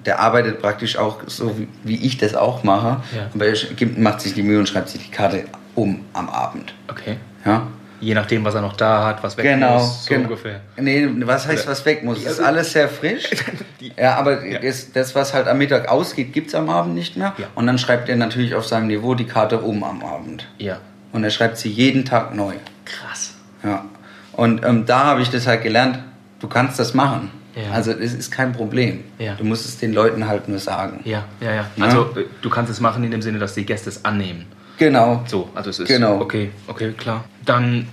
[0.06, 3.02] der arbeitet praktisch auch so, wie, wie ich das auch mache.
[3.16, 3.30] Ja.
[3.34, 3.56] Aber er
[3.96, 6.74] macht sich die Mühe und schreibt sich die Karte um am Abend.
[6.90, 7.16] Okay.
[7.46, 7.68] Ja.
[8.02, 10.26] Je nachdem, was er noch da hat, was weg genau, muss, so genau.
[10.26, 10.60] ungefähr.
[10.76, 12.22] Nee, was heißt, was weg muss?
[12.22, 13.30] Das ist alles sehr frisch.
[13.98, 14.60] ja, aber ja.
[14.60, 17.32] Das, das, was halt am Mittag ausgeht, gibt es am Abend nicht mehr.
[17.38, 17.48] Ja.
[17.56, 20.50] Und dann schreibt er natürlich auf seinem Niveau die Karte um am Abend.
[20.58, 20.80] Ja.
[21.14, 22.56] Und er schreibt sie jeden Tag neu.
[22.84, 23.36] Krass.
[23.64, 23.86] Ja.
[24.34, 26.00] Und ähm, da habe ich das halt gelernt,
[26.42, 27.32] du kannst das machen.
[27.56, 27.72] Ja.
[27.72, 29.04] Also es ist kein Problem.
[29.20, 29.36] Ja.
[29.36, 31.02] Du musst es den Leuten halt nur sagen.
[31.04, 31.66] Ja, ja, ja.
[31.80, 34.46] Also äh, du kannst es machen in dem Sinne, dass die Gäste es annehmen.
[34.78, 35.24] Genau.
[35.28, 36.20] So, also es ist genau.
[36.20, 37.26] okay, okay, klar.
[37.46, 37.88] Dann,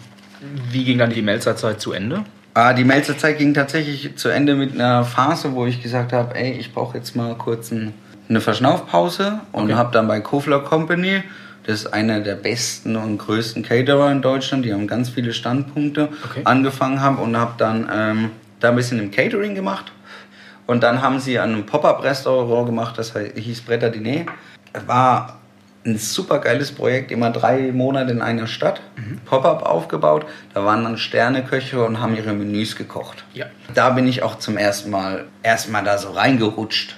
[0.70, 2.25] wie ging dann die Melzer-Zeit zu Ende?
[2.55, 6.53] Ah, die Melzer-Zeit ging tatsächlich zu Ende mit einer Phase, wo ich gesagt habe, ey,
[6.53, 7.94] ich brauche jetzt mal kurz ein,
[8.29, 9.75] eine Verschnaufpause und okay.
[9.75, 11.23] habe dann bei Kofler Company,
[11.66, 16.09] das ist einer der besten und größten Caterer in Deutschland, die haben ganz viele Standpunkte,
[16.25, 16.40] okay.
[16.44, 19.92] angefangen habe und habe dann ähm, da ein bisschen im Catering gemacht.
[20.66, 24.27] Und dann haben sie an einem Pop-Up-Restaurant gemacht, das hieß Bretter Diner.
[24.87, 25.40] War
[25.85, 29.18] ein super geiles Projekt, immer drei Monate in einer Stadt, mhm.
[29.25, 30.27] Pop-up aufgebaut.
[30.55, 33.25] Da waren dann Sterneköche und haben ihre Menüs gekocht.
[33.33, 33.46] Ja.
[33.75, 36.96] Da bin ich auch zum ersten Mal erstmal da so reingerutscht.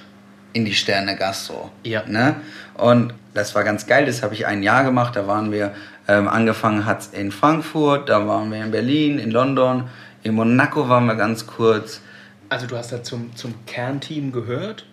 [0.52, 1.70] in die Sterne Gastro.
[1.82, 2.02] Ja.
[2.06, 2.36] Ne?
[2.74, 5.16] Und das war ganz geil, das habe ich ein Jahr gemacht.
[5.16, 5.72] Da waren wir,
[6.08, 9.88] ähm, angefangen hat in Frankfurt, da waren wir in Berlin, in London,
[10.22, 12.00] in Monaco waren wir ganz kurz.
[12.48, 14.84] Also du hast da zum, zum Kernteam gehört,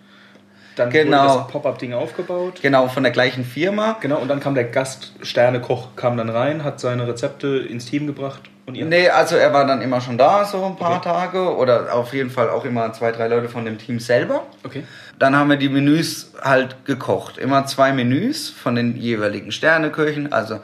[0.76, 1.22] dann Genau.
[1.28, 2.60] wurde das Pop-Up-Ding aufgebaut.
[2.62, 3.96] Genau, von der gleichen Firma.
[4.00, 8.06] Genau, und dann kam der Gast, Sternekoch, kam dann rein, hat seine Rezepte ins Team
[8.06, 8.86] gebracht und ihr?
[8.86, 11.08] Nee, also er war dann immer schon da, so ein paar Okay.
[11.10, 11.54] Tage.
[11.56, 14.44] Oder auf jeden Fall auch immer zwei, drei Leute von dem Team selber.
[14.64, 14.84] Okay.
[15.18, 17.36] Dann haben wir die Menüs halt gekocht.
[17.36, 20.32] Immer zwei Menüs von den jeweiligen Sterneköchen.
[20.32, 20.60] Also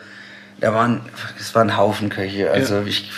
[0.61, 1.03] da waren,
[1.39, 2.51] es waren Haufen Köche.
[2.51, 3.11] Also ich,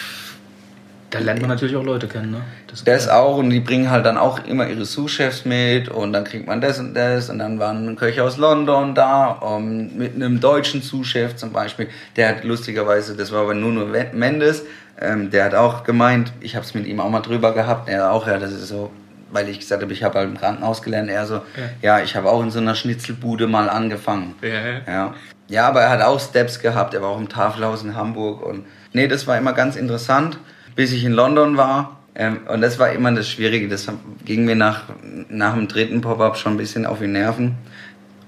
[1.11, 2.43] Da lernt man natürlich auch Leute kennen, ne?
[2.67, 6.25] Das, das auch und die bringen halt dann auch immer ihre Sous-Chefs mit und dann
[6.25, 10.39] kriegt man das und das und dann waren Köche aus London da um, mit einem
[10.39, 11.89] deutschen Sous-Chef zum Beispiel.
[12.17, 14.65] Der hat lustigerweise, das war aber Nuno Mendes,
[15.01, 18.13] ähm, der hat auch gemeint, ich habe es mit ihm auch mal drüber gehabt, er
[18.13, 18.91] auch, ja, das ist so,
[19.31, 21.41] weil ich gesagt habe, ich habe halt im Krankenhaus gelernt, er so,
[21.81, 24.35] ja, ich habe auch in so einer Schnitzelbude mal angefangen.
[24.43, 24.81] Ja, ja.
[24.87, 25.15] Ja.
[25.49, 26.95] ja, aber er hat auch Steps gehabt.
[26.95, 28.45] Er war auch im Tafelhaus in Hamburg.
[28.45, 30.39] Und nee, das war immer ganz interessant,
[30.79, 31.97] bis ich in London war.
[32.15, 33.67] Ähm, und das war immer das Schwierige.
[33.67, 33.89] Das
[34.25, 34.85] ging mir nach,
[35.29, 37.57] nach dem dritten Pop-Up schon ein bisschen auf die Nerven.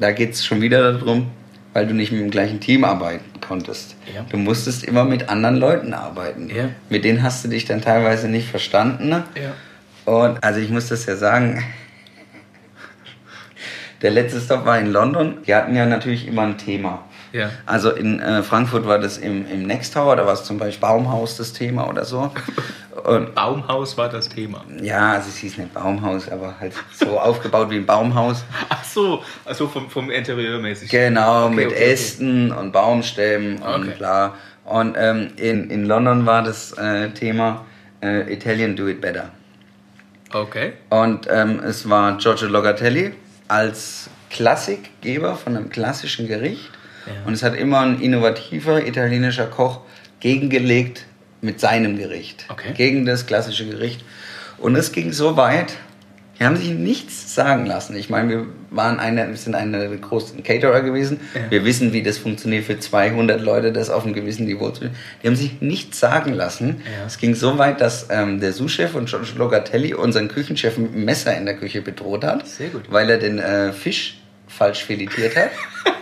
[0.01, 1.31] Da geht es schon wieder darum,
[1.75, 3.95] weil du nicht mit dem gleichen Team arbeiten konntest.
[4.13, 4.27] Ja.
[4.29, 6.51] Du musstest immer mit anderen Leuten arbeiten.
[6.53, 6.71] Ja.
[6.89, 9.11] Mit denen hast du dich dann teilweise nicht verstanden.
[9.11, 9.23] Ne?
[9.37, 10.13] Ja.
[10.13, 11.63] Und also ich muss das ja sagen,
[14.03, 15.37] der letzte Stop war in London.
[15.47, 17.05] Die hatten ja natürlich immer ein Thema.
[17.33, 17.51] Ja.
[17.67, 20.81] Also in äh, Frankfurt war das im, im Next Tower, da war es zum Beispiel
[20.81, 22.31] Baumhaus das Thema oder so.
[23.05, 24.65] Und Baumhaus war das Thema.
[24.83, 28.45] ja, also es hieß nicht Baumhaus, aber halt so aufgebaut wie ein Baumhaus.
[28.69, 30.91] Ach so, also vom, vom Interieurmäßig.
[30.91, 31.93] Genau, Okay, mit okay, okay.
[31.93, 34.35] Ästen und Baumstämmen und bla.
[34.65, 37.65] Und ähm, in, in London war das äh, Thema
[38.03, 39.31] äh, Italian Do It Better.
[40.33, 40.75] Okay.
[40.91, 43.13] Und ähm, es war Giorgio Logatelli
[43.49, 46.71] als Klassikgeber von einem klassischen Gericht.
[47.15, 47.27] Ja.
[47.27, 49.81] Und es hat immer ein innovativer italienischer Koch
[50.21, 51.07] gegengelegt
[51.41, 52.47] mit seinem Gericht.
[52.49, 52.73] Okay.
[52.75, 54.05] Gegen das klassische Gericht.
[54.59, 55.77] Und es ging so weit,
[56.41, 57.95] die haben sich nichts sagen lassen.
[57.97, 61.21] Ich meine, wir waren eine, wir sind eine der großen Caterer gewesen.
[61.35, 61.51] Ja.
[61.51, 64.91] Wir wissen, wie das funktioniert für 200 Leute, das auf einem gewissen Niveau zu
[65.23, 66.81] Die haben sich nichts sagen lassen.
[66.85, 67.07] Ja.
[67.07, 71.05] Es ging so weit, dass ähm, der Sous-Chef und Giorgio Logatelli unseren Küchenchef mit einem
[71.05, 72.47] Messer in der Küche bedroht hat.
[72.47, 72.85] Sehr gut.
[72.89, 74.19] Weil er den äh, Fisch
[74.49, 75.51] falsch filetiert hat.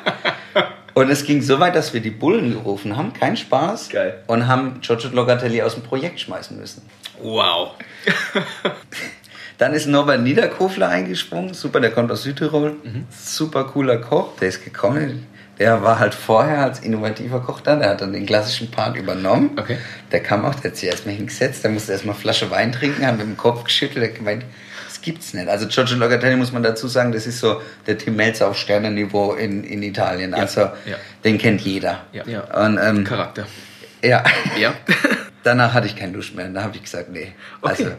[0.94, 4.22] Und es ging so weit, dass wir die Bullen gerufen haben, kein Spaß, Geil.
[4.26, 6.82] und haben Giorgio Logatelli aus dem Projekt schmeißen müssen.
[7.22, 7.72] Wow.
[9.58, 13.06] Dann ist Norbert Niederkofler eingesprungen, super, der kommt aus Südtirol, Mhm.
[13.10, 15.26] super cooler Koch, der ist gekommen,
[15.58, 19.50] der war halt vorher als innovativer Koch da, der hat dann den klassischen Part übernommen.
[19.58, 19.78] Okay.
[20.12, 23.16] Der kam auch, der hat sich erstmal hingesetzt, der musste erstmal Flasche Wein trinken, hat
[23.18, 24.44] mit dem Kopf geschüttelt, der hat gemeint,
[24.98, 25.48] das gibt's nicht.
[25.48, 29.34] Also Giorgio Logatelli muss man dazu sagen, das ist so der Tim Melzer auf Sternenniveau
[29.34, 30.34] in, in Italien.
[30.34, 30.96] Also ja.
[31.24, 32.00] den kennt jeder.
[32.12, 32.24] Ja.
[32.26, 32.64] ja.
[32.64, 33.46] Und ähm, Charakter.
[34.02, 34.24] ja,
[34.58, 34.74] Ja.
[35.44, 36.48] danach hatte ich keine Lust mehr.
[36.48, 37.32] Da habe ich gesagt, nee.
[37.62, 37.70] Okay.
[37.70, 37.90] Also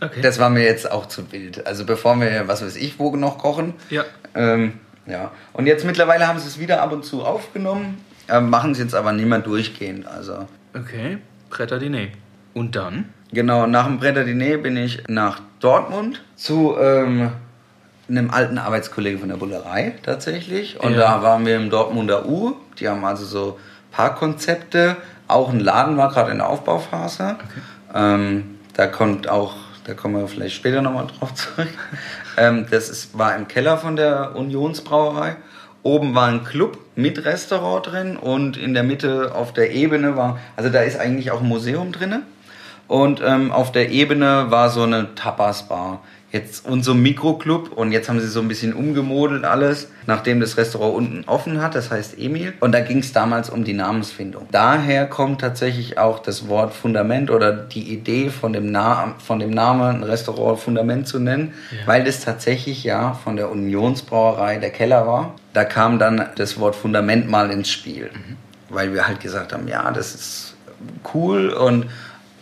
[0.00, 0.20] Okay.
[0.20, 1.66] das war mir jetzt auch zu wild.
[1.66, 3.74] Also bevor wir, was weiß ich, wo noch kochen.
[3.90, 4.04] Ja.
[4.34, 5.30] Ähm, ja.
[5.52, 8.94] Und jetzt mittlerweile haben sie es wieder ab und zu aufgenommen, ähm, machen es jetzt
[8.94, 10.06] aber nicht mehr durchgehend.
[10.06, 11.18] Also okay.
[11.48, 12.08] Bretter Diner.
[12.54, 13.10] Und dann?
[13.34, 17.30] Genau, nach dem Bretter Diner bin ich nach Dortmund zu ähm,
[18.08, 20.80] einem alten Arbeitskollegen von der Bullerei tatsächlich.
[20.80, 20.98] Und Ja.
[21.18, 22.54] da waren wir im Dortmunder U.
[22.78, 23.58] Die haben also so
[23.92, 24.96] Parkkonzepte.
[25.28, 27.36] Auch ein Laden war gerade in der Aufbauphase.
[27.94, 29.54] Ähm, da kommt auch,
[29.86, 31.68] da kommen wir vielleicht später nochmal drauf zurück.
[32.36, 35.36] Ähm, das ist, war im Keller von der Unionsbrauerei.
[35.82, 40.38] Oben war ein Club mit Restaurant drin und in der Mitte auf der Ebene war,
[40.56, 42.22] also da ist eigentlich auch ein Museum drinne.
[42.88, 46.00] Und ähm, auf der Ebene war so eine Tapas-Bar.
[46.32, 50.40] Jetzt und so ein Mikroclub und jetzt haben sie so ein bisschen umgemodelt alles, nachdem
[50.40, 52.54] das Restaurant unten offen hat, das heißt Emil.
[52.58, 54.48] Und da ging es damals um die Namensfindung.
[54.50, 59.50] Daher kommt tatsächlich auch das Wort Fundament oder die Idee von dem, Na von dem
[59.50, 61.86] Namen ein Restaurant Fundament zu nennen, Ja.
[61.86, 65.34] weil das tatsächlich ja von der Unionsbrauerei der Keller war.
[65.52, 68.10] Da kam dann das Wort Fundament mal ins Spiel,
[68.70, 70.56] weil wir halt gesagt haben, ja, das ist
[71.14, 71.86] cool und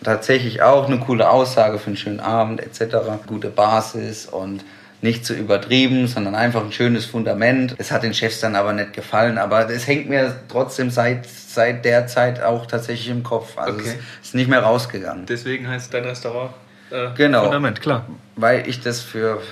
[0.04, 2.96] tatsächlich auch eine coole Aussage für einen schönen Abend etc.
[3.26, 4.64] Gute Basis und
[5.00, 7.74] nicht zu übertrieben, sondern einfach ein schönes Fundament.
[7.78, 11.84] Es hat den Chefs dann aber nicht gefallen, aber es hängt mir trotzdem seit, seit
[11.84, 13.58] der Zeit auch tatsächlich im Kopf.
[13.58, 13.98] Also Okay.
[14.20, 15.26] es ist nicht mehr rausgegangen.
[15.26, 16.52] Deswegen heißt dein Restaurant
[16.92, 17.42] äh, Genau.
[17.44, 18.06] Fundament, klar.
[18.36, 19.42] Weil ich das für,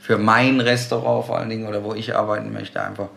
[0.00, 3.08] für mein Restaurant vor allen Dingen oder wo ich arbeiten möchte einfach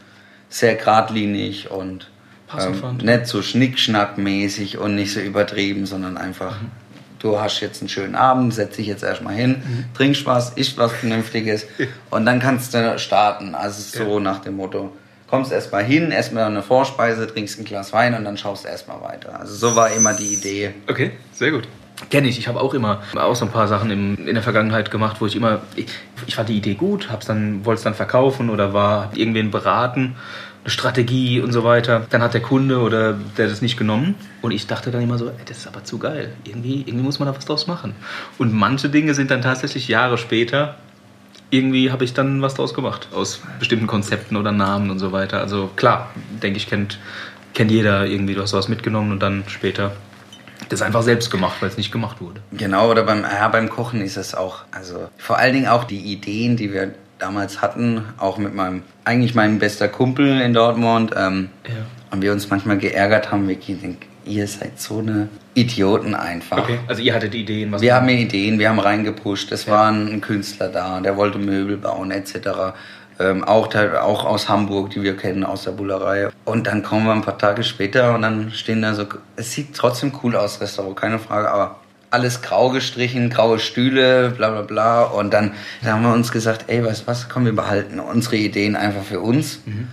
[0.50, 2.11] sehr geradlinig und
[2.52, 3.04] Passend ähm, fand.
[3.04, 6.58] nicht so schnickschnackmäßig und nicht so übertrieben, sondern einfach
[7.22, 9.86] du hast jetzt einen schönen Abend, setz dich jetzt erstmal hin, mhm.
[9.94, 11.66] trinkst was, isst was Vernünftiges
[12.10, 13.56] und dann kannst du starten.
[13.56, 14.20] Also so ja.
[14.20, 14.92] nach dem Motto,
[15.30, 19.02] kommst erstmal hin, erstmal eine Vorspeise, trinkst ein Glas Wein und dann schaust du erstmal
[19.02, 19.40] weiter.
[19.40, 20.74] Also so war immer die Idee.
[20.90, 21.68] Okay, sehr gut.
[22.10, 22.40] Kenne ich.
[22.40, 25.28] Ich habe auch immer auch so ein paar Sachen im, in der Vergangenheit gemacht, wo
[25.28, 25.86] ich immer, ich,
[26.26, 30.16] ich fand die Idee gut, hab's dann, wollte es dann verkaufen oder war irgendwen beraten
[30.64, 32.06] eine Strategie und so weiter.
[32.10, 35.28] Dann hat der Kunde oder der das nicht genommen und ich dachte dann immer so,
[35.28, 36.34] ey, das ist aber zu geil.
[36.44, 37.94] Irgendwie, irgendwie muss man da was draus machen.
[38.38, 40.76] Und manche Dinge sind dann tatsächlich Jahre später.
[41.50, 45.40] Irgendwie habe ich dann was draus gemacht aus bestimmten Konzepten oder Namen und so weiter.
[45.40, 47.00] Also klar, denke ich, kennt,
[47.54, 49.92] kennt jeder irgendwie, du hast was mitgenommen und dann später
[50.70, 52.42] das einfach selbst gemacht, weil es nicht gemacht wurde.
[52.52, 56.00] Genau, oder beim, ja, beim Kochen ist es auch, also vor allen Dingen auch die
[56.00, 61.12] Ideen, die wir damals hatten, auch mit meinem, eigentlich meinem bester Kumpel in Dortmund.
[61.16, 61.74] Ähm, ja.
[62.12, 66.60] Und wir uns manchmal geärgert haben, Vicky, denk, ihr seid so eine Idioten einfach.
[66.60, 67.72] Okay, also ihr hattet Ideen?
[67.72, 69.52] Was wir haben Ideen, wir haben reingepusht.
[69.52, 69.74] Es ja.
[69.74, 72.74] war ein Künstler da, der wollte Möbel bauen etc.
[73.20, 76.30] Ähm, auch, auch aus Hamburg, die wir kennen, aus der Bullerei.
[76.46, 79.06] Und dann kommen wir ein paar Tage später und dann stehen da so,
[79.36, 81.81] es sieht trotzdem cool aus, Restaurant, keine Frage, aber
[82.12, 85.04] alles grau gestrichen, graue Stühle, bla bla bla.
[85.04, 88.36] Und dann, dann haben wir uns gesagt, ey, weißt du was, komm, wir behalten unsere
[88.36, 89.62] Ideen einfach für uns.
[89.66, 89.88] Mhm.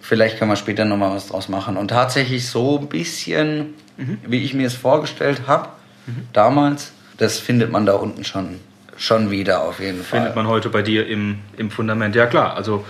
[0.00, 1.76] Vielleicht können wir später nochmal was draus machen.
[1.76, 4.18] Und tatsächlich so ein bisschen, mhm.
[4.26, 5.68] wie ich mir es vorgestellt habe,
[6.06, 6.26] mhm.
[6.32, 8.60] damals, das findet man da unten schon,
[8.96, 10.20] schon wieder auf jeden Fall.
[10.20, 12.16] Findet man heute bei dir im, im Fundament.
[12.16, 12.86] Ja klar, also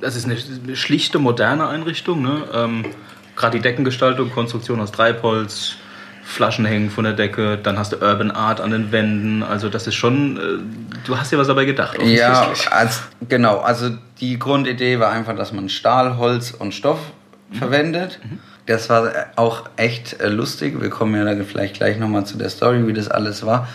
[0.00, 2.22] das ist eine schlichte, moderne Einrichtung.
[2.22, 2.44] Ne?
[2.54, 2.86] Ähm,
[3.36, 5.76] Gerade die Deckengestaltung, Konstruktion aus Treibholz,
[6.28, 9.42] Flaschen hängen von der Decke, dann hast du Urban Art an den Wänden.
[9.42, 10.40] Also das ist schon, äh,
[11.06, 11.98] du hast dir was dabei gedacht.
[12.02, 13.60] Ja, als, genau.
[13.60, 16.98] Also die Grundidee war einfach, dass man Stahl, Holz und Stoff
[17.48, 17.54] mhm.
[17.56, 18.20] verwendet.
[18.22, 18.40] Mhm.
[18.66, 20.80] Das war auch echt äh, lustig.
[20.82, 23.66] Wir kommen ja da vielleicht gleich nochmal zu der Story, wie das alles war.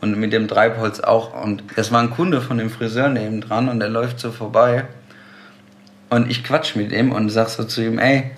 [0.00, 1.40] Und mit dem Treibholz auch.
[1.40, 4.84] Und das war ein Kunde von dem Friseur neben dran und der läuft so vorbei.
[6.08, 8.32] Und ich quatsch mit ihm und sag so zu ihm, ey,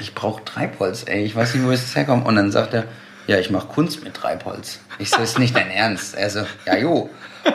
[0.00, 2.26] ich brauche Treibholz, ey, ich weiß nicht, wo es herkommt.
[2.26, 2.84] Und dann sagt er,
[3.26, 4.80] ja, ich mache Kunst mit Treibholz.
[4.98, 6.16] Ich so, ist nicht dein Ernst?
[6.16, 7.10] Er so, ja, jo.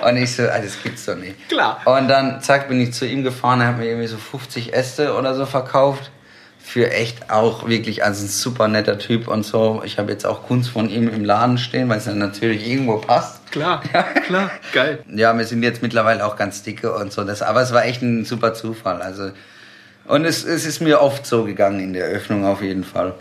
[0.08, 1.49] Und ich so, ah, das gibt's doch nicht.
[1.49, 1.81] Klar.
[1.86, 5.13] Und dann, zack, bin ich zu ihm gefahren, er hat mir irgendwie so 50 Äste
[5.15, 6.12] oder so verkauft.
[6.58, 9.84] Für echt auch wirklich, also ein super netter Typ und so.
[9.86, 12.97] Ich habe jetzt auch Kunst von ihm im Laden stehen, weil es dann natürlich irgendwo
[12.97, 13.51] passt.
[13.51, 13.84] Klar,
[14.25, 15.03] klar, geil.
[15.13, 17.23] Ja, wir sind jetzt mittlerweile auch ganz dicke und so.
[17.23, 19.03] Das, aber es war echt ein super Zufall.
[19.03, 19.29] Also
[20.08, 23.13] und es, es ist mir oft so gegangen in der Öffnung auf jeden Fall.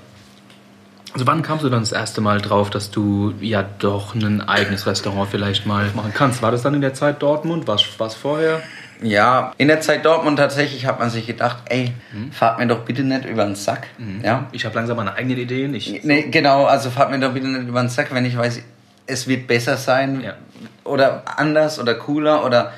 [1.15, 4.85] Also wann kamst du dann das erste Mal drauf, dass du ja doch ein eigenes
[4.87, 6.43] Restaurant vielleicht mal machen kannst?
[6.43, 7.69] War das dann in der Zeit Dortmund?
[7.69, 8.61] Was es vorher?
[9.01, 12.33] Ja, in der Zeit Dortmund tatsächlich hat man sich gedacht, ey, mhm.
[12.33, 13.87] fahrt mir doch bitte nicht über den Sack.
[13.99, 14.23] Mhm.
[14.25, 14.49] Ja?
[14.51, 15.75] Ich habe langsam meine eigenen Ideen.
[15.75, 18.61] Ich, nee, genau, also fahrt mir doch bitte nicht über den Sack, wenn ich weiß,
[19.07, 20.35] es wird besser sein ja.
[20.83, 22.73] oder anders oder cooler oder.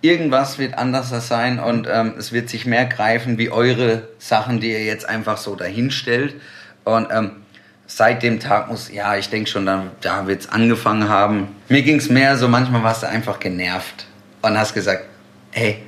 [0.00, 4.70] Irgendwas wird anders sein und ähm, es wird sich mehr greifen wie eure Sachen, die
[4.70, 6.34] ihr jetzt einfach so dahinstellt.
[6.84, 7.32] Und ähm,
[7.86, 11.48] seit dem Tag muss, ja, ich denke schon, da, da wird es angefangen haben.
[11.68, 14.06] Mir ging es mehr so, manchmal warst du einfach genervt
[14.42, 15.04] und hast gesagt,
[15.50, 15.82] hey,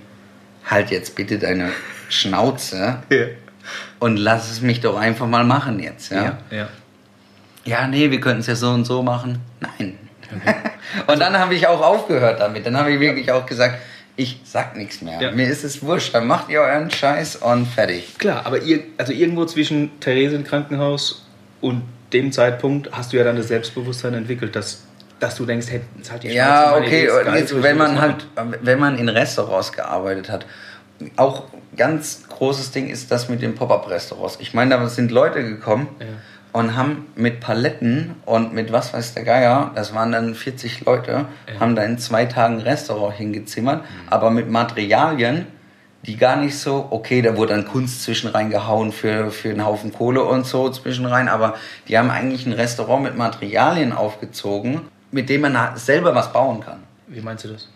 [0.64, 1.70] halt jetzt bitte deine
[2.08, 3.26] Schnauze ja.
[4.00, 6.10] und lass es mich doch einfach mal machen jetzt.
[6.10, 6.38] Ja, ja.
[6.50, 6.68] ja
[7.68, 9.40] ja, nee, wir könnten es ja so und so machen.
[9.60, 9.98] Nein.
[10.34, 10.54] Okay.
[11.06, 12.66] und dann habe ich auch aufgehört damit.
[12.66, 13.78] Dann habe ich wirklich auch gesagt,
[14.16, 15.20] ich sag nichts mehr.
[15.20, 15.30] Ja.
[15.30, 18.18] Mir ist es wurscht, dann macht ihr euren Scheiß und fertig.
[18.18, 21.24] Klar, aber ihr, also irgendwo zwischen Therese Krankenhaus
[21.60, 24.82] und dem Zeitpunkt hast du ja dann das Selbstbewusstsein entwickelt, dass,
[25.20, 28.26] dass du denkst, hey, jetzt halt die Ja, okay, geil, jetzt, wenn man halt,
[28.62, 30.46] wenn man in Restaurants gearbeitet hat,
[31.14, 31.44] auch
[31.76, 34.38] ganz großes Ding ist das mit den Pop-Up-Restaurants.
[34.40, 36.06] Ich meine, da sind Leute gekommen, ja
[36.52, 41.26] und haben mit Paletten und mit was weiß der Geier, das waren dann 40 Leute,
[41.52, 41.60] ja.
[41.60, 44.08] haben da in zwei Tagen Restaurant hingezimmert, mhm.
[44.08, 45.46] aber mit Materialien,
[46.06, 49.92] die gar nicht so, okay, da wurde dann Kunst zwischen reingehauen für, für einen Haufen
[49.92, 51.54] Kohle und so zwischen rein, aber
[51.88, 56.82] die haben eigentlich ein Restaurant mit Materialien aufgezogen, mit dem man selber was bauen kann.
[57.08, 57.68] Wie meinst du das?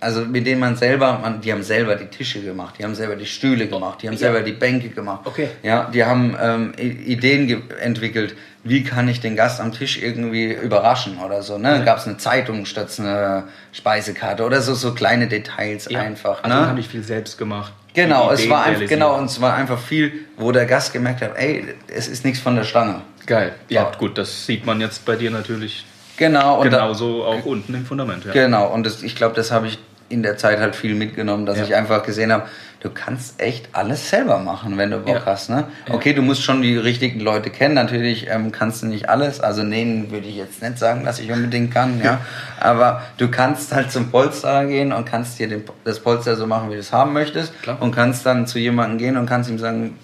[0.00, 3.16] Also mit denen man selber, man, die haben selber die Tische gemacht, die haben selber
[3.16, 4.20] die Stühle gemacht, die haben ja.
[4.20, 5.20] selber die Bänke gemacht.
[5.24, 5.48] Okay.
[5.62, 8.34] Ja, die haben ähm, Ideen entwickelt,
[8.64, 11.58] wie kann ich den Gast am Tisch irgendwie überraschen oder so.
[11.58, 11.76] Ne?
[11.76, 11.84] Ja.
[11.84, 16.00] Gab es eine Zeitung statt eine Speisekarte oder so, so kleine Details ja.
[16.00, 16.42] einfach.
[16.42, 16.66] Also ne?
[16.66, 17.72] habe ich viel selbst gemacht.
[17.92, 21.36] Genau, es war einfach, genau, und es war einfach viel, wo der Gast gemerkt hat,
[21.36, 23.02] ey, es ist nichts von der Stange.
[23.26, 23.52] Geil.
[23.68, 25.84] Ja, gut, das sieht man jetzt bei dir natürlich
[26.20, 26.60] Genau.
[26.60, 28.32] Und Genauso da, auch unten im Fundament, ja.
[28.32, 29.78] Genau, und das, ich glaube, das habe ich
[30.10, 31.64] in der Zeit halt viel mitgenommen, dass Ja.
[31.64, 32.46] ich einfach gesehen habe,
[32.80, 35.22] du kannst echt alles selber machen, wenn du Bock Ja.
[35.24, 35.48] hast.
[35.50, 35.64] Ne?
[35.88, 37.74] Okay, du musst schon die richtigen Leute kennen.
[37.74, 39.40] Natürlich ähm, kannst du nicht alles.
[39.40, 42.00] Also nähen würde ich jetzt nicht sagen, dass ich unbedingt kann.
[42.02, 42.20] Ja?
[42.60, 46.68] Aber du kannst halt zum Polsterer gehen und kannst dir den, das Polster so machen,
[46.70, 47.60] wie du es haben möchtest.
[47.62, 47.80] Klar.
[47.80, 49.96] Und kannst dann zu jemandem gehen und kannst ihm sagen,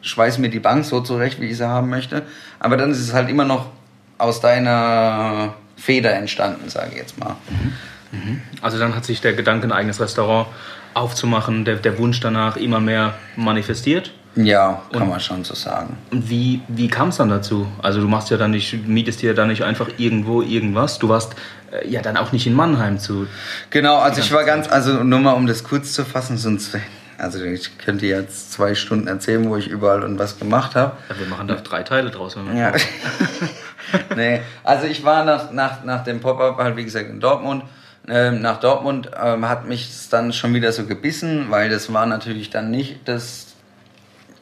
[0.00, 2.22] schweiß mir die Bank so zurecht, wie ich sie haben möchte.
[2.58, 3.66] Aber dann ist es halt immer noch
[4.18, 7.36] aus deiner Feder entstanden, sage ich jetzt mal.
[8.60, 10.48] Also dann hat sich der Gedanke, ein eigenes Restaurant
[10.94, 14.12] aufzumachen, der, der Wunsch danach immer mehr manifestiert.
[14.36, 15.96] Ja, kann Und- man schon so sagen.
[16.10, 17.68] Und wie, wie kam es dann dazu?
[17.82, 20.98] Also du machst ja dann nicht, mietest dir dann nicht einfach irgendwo irgendwas.
[20.98, 21.36] Du warst
[21.70, 23.26] äh, ja dann auch nicht in Mannheim zu.
[23.70, 26.76] Genau, also ich war ganz, also nur mal um das kurz zu fassen, sonst,
[27.16, 30.96] also ich könnte jetzt zwei Stunden erzählen, wo ich überall und was gemacht habe.
[31.16, 32.36] Wir machen da drei Teile draus.
[32.36, 32.72] Wenn wir Ja.
[34.16, 37.62] nee, also ich war nach, nach, nach dem Pop-Up halt, wie gesagt, in Dortmund.
[38.08, 42.50] Ähm, nach Dortmund ähm, hat mich dann schon wieder so gebissen, weil das war natürlich
[42.50, 43.54] dann nicht das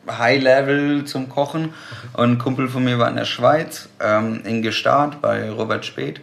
[0.08, 1.72] High-Level zum Kochen.
[2.14, 6.20] Und ein Kumpel von mir war in der Schweiz, ähm, in Gestart bei Robert Speth.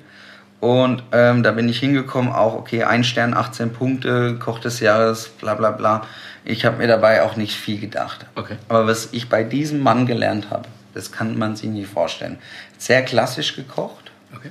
[0.60, 5.30] Und ähm, da bin ich hingekommen, auch okay, ein Stern, 18 Punkte, Koch des Jahres,
[5.30, 6.06] bla bla bla.
[6.44, 8.26] Ich habe mir dabei auch nicht viel gedacht.
[8.36, 8.58] Okay.
[8.68, 12.40] Aber was ich bei diesem Mann gelernt habe, das kann man sich nicht vorstellen.
[12.78, 14.50] Sehr klassisch gekocht Okay.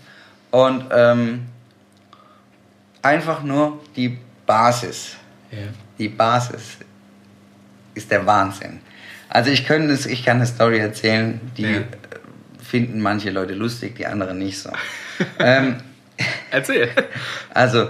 [0.51, 1.47] und ähm,
[3.09, 5.17] einfach nur die Basis.
[5.51, 5.59] Ja.
[5.99, 6.77] Die Basis
[7.95, 8.81] ist der Wahnsinn.
[9.29, 11.81] Also ich, könnte es, ich kann eine Story erzählen, die Ja.
[12.63, 14.71] finden manche Leute lustig, die anderen nicht so.
[15.39, 15.77] ähm,
[16.51, 16.91] Erzähl.
[17.53, 17.89] also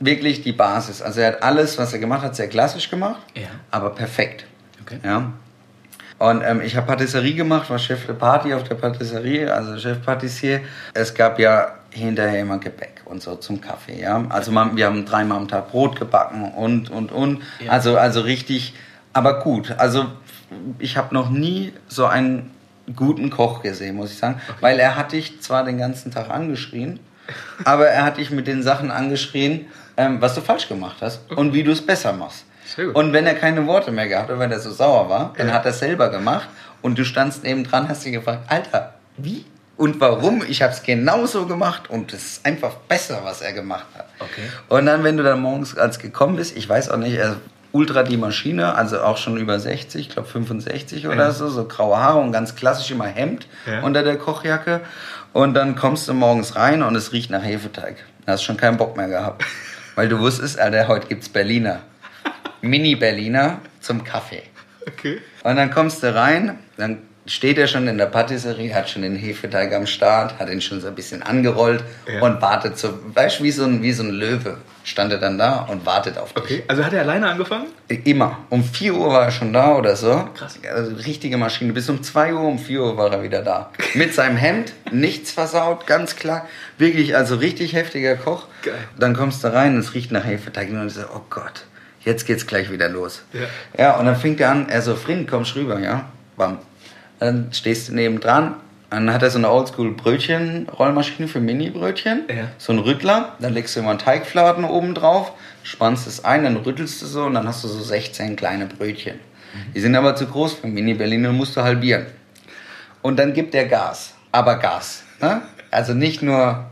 [0.00, 1.00] wirklich die Basis.
[1.02, 3.48] Also er hat alles, was er gemacht hat, sehr klassisch gemacht, Ja.
[3.70, 4.46] aber perfekt.
[4.82, 4.98] Okay.
[5.04, 5.32] Ja.
[6.18, 10.02] Und ähm, ich habe Patisserie gemacht, war Chef de Party auf der Patisserie, also Chef
[10.02, 10.60] Patissier.
[10.94, 14.24] Es gab ja hinterher immer Gebäck und so zum Kaffee, ja.
[14.28, 17.42] Also man, wir haben dreimal am Tag Brot gebacken und, und, und.
[17.64, 17.72] Ja.
[17.72, 18.74] Also, also richtig,
[19.12, 19.74] aber gut.
[19.78, 20.06] Also
[20.78, 22.50] ich habe noch nie so einen
[22.94, 24.40] guten Koch gesehen, muss ich sagen.
[24.60, 27.00] Weil er hat dich zwar den ganzen Tag angeschrien,
[27.64, 29.66] aber er hat dich mit den Sachen angeschrien,
[29.96, 32.44] ähm, was du falsch gemacht hast und wie du es besser machst.
[32.94, 35.54] Und wenn er keine Worte mehr gehabt hat, weil er so sauer war, dann Ja.
[35.54, 36.48] hat er es selber gemacht
[36.82, 39.44] und du standst neben dran, hast dich gefragt, Alter, wie
[39.76, 40.42] und warum?
[40.48, 44.06] Ich habe es genauso gemacht und es ist einfach besser, was er gemacht hat.
[44.20, 44.48] Okay.
[44.68, 47.36] Und dann, wenn du dann morgens als gekommen bist, ich weiß auch nicht, er
[47.72, 51.30] ultra die Maschine, also auch schon über 60, ich glaube 65 oder Ja.
[51.30, 53.82] so, so graue Haare und ganz klassisch immer Hemd Ja.
[53.82, 54.80] unter der Kochjacke.
[55.34, 57.96] Und dann kommst du morgens rein und es riecht nach Hefeteig.
[58.24, 59.44] Da hast schon keinen Bock mehr gehabt.
[59.94, 61.80] Weil du wusstest, Alter, heute gibt's Berliner.
[62.62, 64.42] Mini-Berliner zum Kaffee.
[64.88, 65.20] Okay.
[65.42, 69.16] Und dann kommst du rein, dann steht er schon in der Patisserie, hat schon den
[69.16, 72.22] Hefeteig am Start, hat ihn schon so ein bisschen angerollt Ja.
[72.22, 75.36] und wartet so, weißt du, wie so ein, wie so ein Löwe stand er dann
[75.36, 76.42] da und wartet auf dich.
[76.44, 76.62] Okay.
[76.68, 77.66] Also hat er alleine angefangen?
[78.04, 78.38] Immer.
[78.50, 80.28] Um 4 Uhr war er schon da oder so.
[80.34, 80.58] Krass.
[80.72, 81.72] Also richtige Maschine.
[81.72, 83.70] Bis um 2 Uhr, um 4 Uhr war er wieder da.
[83.94, 86.46] Mit seinem Hemd, nichts versaut, ganz klar.
[86.78, 88.46] Wirklich, also richtig heftiger Koch.
[88.62, 88.74] Geil.
[88.96, 91.64] Dann kommst du rein, es riecht nach Hefeteig und so, oh Gott,
[92.04, 93.22] jetzt geht's gleich wieder los.
[93.32, 93.40] Ja.
[93.76, 96.04] Ja, und dann fängt er an, er so, Frind, kommst rüber, ja?
[96.36, 96.58] Bam.
[97.18, 98.56] Dann stehst du nebendran,
[98.90, 102.24] dann hat er so eine Oldschool Brötchen-Rollmaschine für Mini-Brötchen.
[102.28, 102.48] Ja.
[102.58, 106.56] So ein Rüttler, dann legst du immer einen Teigfladen oben drauf, spannst es ein, dann
[106.56, 109.18] rüttelst du so und dann hast du so 16 kleine Brötchen.
[109.74, 112.06] Die sind aber zu groß für Mini-Berliner, musst du halbieren.
[113.02, 115.02] Und dann gibt er Gas, aber Gas.
[115.20, 115.42] Ne?
[115.70, 116.66] Also nicht nur,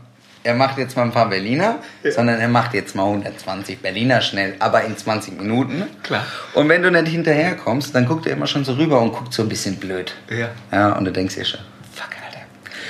[0.45, 1.79] er macht jetzt mal ein paar Berliner,
[2.09, 5.83] sondern er macht jetzt mal 120 Berliner schnell, aber in 20 Minuten.
[6.03, 6.23] Klar.
[6.53, 9.41] Und wenn du nicht hinterherkommst, dann guckt er immer schon so rüber und guckt so
[9.41, 10.13] ein bisschen blöd.
[10.29, 10.49] Ja.
[10.71, 11.59] Ja, und du denkst dir schon,
[11.93, 12.45] fuck, Alter.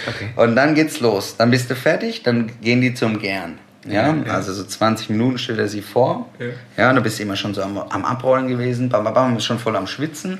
[0.08, 0.30] Okay.
[0.36, 1.36] Und dann geht's los.
[1.38, 3.58] Dann bist du fertig, dann gehen die zum Gern.
[3.88, 4.34] Ja, Ja.
[4.34, 6.28] also so 20 Minuten stellt er sie vor.
[6.40, 6.46] Ja.
[6.76, 9.46] Ja, und du bist immer schon so am, am Abrollen gewesen, bam, bam, bam, bist
[9.46, 10.40] schon voll am Schwitzen.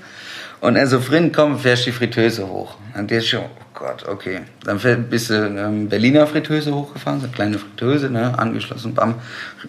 [0.62, 2.76] Und er so, Frind, komm, fährst die Fritteuse hoch.
[2.98, 3.44] Und der ist schon,
[3.78, 4.42] Gott, okay.
[4.64, 9.16] Dann bist du ähm, Berliner Fritteuse hochgefahren, so eine kleine Fritteuse, ne, angeschlossen, bam.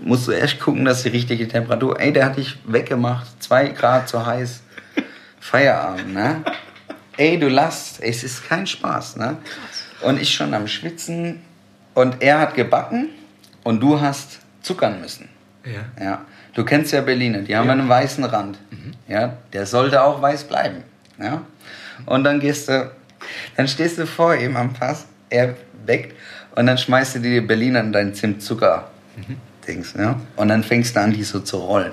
[0.03, 4.09] Musst du echt gucken, dass die richtige Temperatur, ey, der hat dich weggemacht, zwei Grad
[4.09, 4.63] zu heiß.
[5.41, 6.43] Feierabend, ne?
[7.17, 9.39] Ey, du lasst, es ist kein Spaß, ne?
[10.03, 11.41] Und ich schon am Schwitzen
[11.95, 13.09] und er hat gebacken
[13.65, 15.29] und du hast zuckern müssen.
[15.65, 16.05] Ja.
[16.05, 16.25] Ja.
[16.55, 17.73] Du kennst ja Berliner, die haben Ja.
[17.73, 18.59] einen weißen Rand.
[19.09, 20.83] Ja, der sollte auch weiß bleiben.
[21.19, 21.43] Ja.
[22.07, 22.91] Und dann gehst du,
[23.57, 25.57] dann stehst du vor ihm am Pass, er
[25.87, 26.15] weckt
[26.55, 29.95] und dann schmeißt du dir die Berliner in deinen Zimtzucker-Dings.
[29.99, 30.21] Ja.
[30.37, 31.93] Und dann fängst du an, die so zu rollen.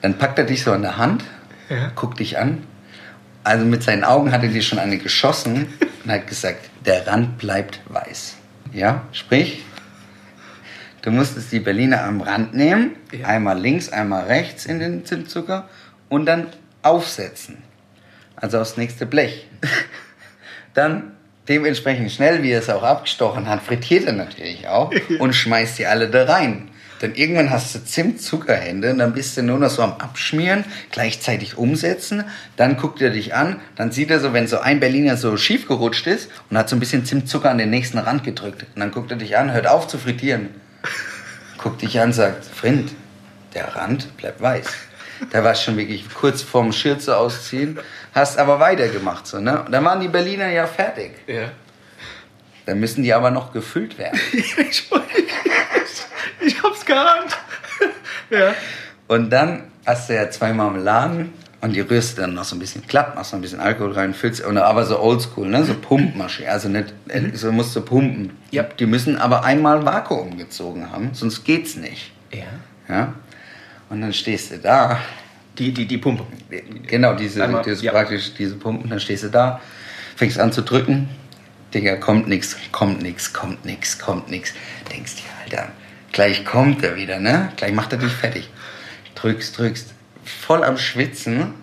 [0.00, 1.24] Dann packt er dich so an der Hand,
[1.68, 1.90] Ja.
[1.94, 2.64] guckt dich an.
[3.44, 5.66] Also mit seinen Augen hat er dir schon eine geschossen
[6.04, 8.36] und hat gesagt, der Rand bleibt weiß.
[8.72, 9.64] Ja, sprich,
[11.02, 13.26] Du musstest die Berliner am Rand nehmen, Ja.
[13.26, 15.68] einmal links, einmal rechts in den Zimtzucker
[16.08, 16.46] und dann
[16.82, 17.58] aufsetzen.
[18.36, 19.48] Also aufs nächste Blech.
[20.74, 21.12] Dann
[21.48, 25.86] dementsprechend schnell, wie er es auch abgestochen hat, frittiert er natürlich auch und schmeißt die
[25.86, 26.68] alle da rein.
[27.00, 31.58] Dann irgendwann hast du Zimtzuckerhände und dann bist du nur noch so am Abschmieren, gleichzeitig
[31.58, 32.22] umsetzen.
[32.56, 35.66] Dann guckt er dich an, dann sieht er so, wenn so ein Berliner so schief
[35.66, 38.66] gerutscht ist und hat so ein bisschen Zimtzucker an den nächsten Rand gedrückt.
[38.74, 40.50] Und dann guckt er dich an, hört auf zu frittieren.
[41.58, 42.92] Guckt dich an, sagt, Freund,
[43.54, 44.66] der Rand bleibt weiß.
[45.30, 47.78] Da warst schon wirklich kurz vorm Schürze ausziehen,
[48.12, 49.26] hast aber weitergemacht.
[49.26, 49.62] So, ne?
[49.62, 51.12] Und dann waren die Berliner ja fertig.
[51.26, 51.50] Ja.
[52.66, 54.18] Dann müssen die aber noch gefüllt werden.
[54.32, 54.56] ich,
[56.40, 57.38] ich hab's geahnt.
[58.30, 58.54] ja.
[59.08, 62.58] Und dann hast du ja zwei Marmeladen und die rührst du dann noch so ein
[62.58, 65.64] bisschen glatt, machst noch ein bisschen Alkohol rein, füllst, aber so oldschool, ne?
[65.64, 68.36] so Pumpmaschine, also nicht, äh, so musst du pumpen.
[68.50, 68.64] Ja.
[68.64, 72.12] Die müssen aber einmal Vakuum gezogen haben, sonst geht's nicht.
[72.32, 72.44] Ja.
[72.88, 73.14] Ja?
[73.90, 74.98] Und dann stehst du da,
[75.58, 76.24] Die, die, die Pumpe.
[76.86, 77.92] genau, diese, Einmal, diese ja.
[77.92, 79.60] praktisch diese Pumpen, dann stehst du da,
[80.16, 81.08] fängst an zu drücken,
[81.74, 84.52] Digga, kommt nix, kommt nix, kommt nix, kommt nix.
[84.90, 85.68] Denkst dir, Alter,
[86.12, 87.50] gleich kommt er wieder, ne?
[87.56, 88.50] Gleich macht er dich fertig.
[89.14, 89.94] Drückst, drückst,
[90.24, 91.54] voll am Schwitzen.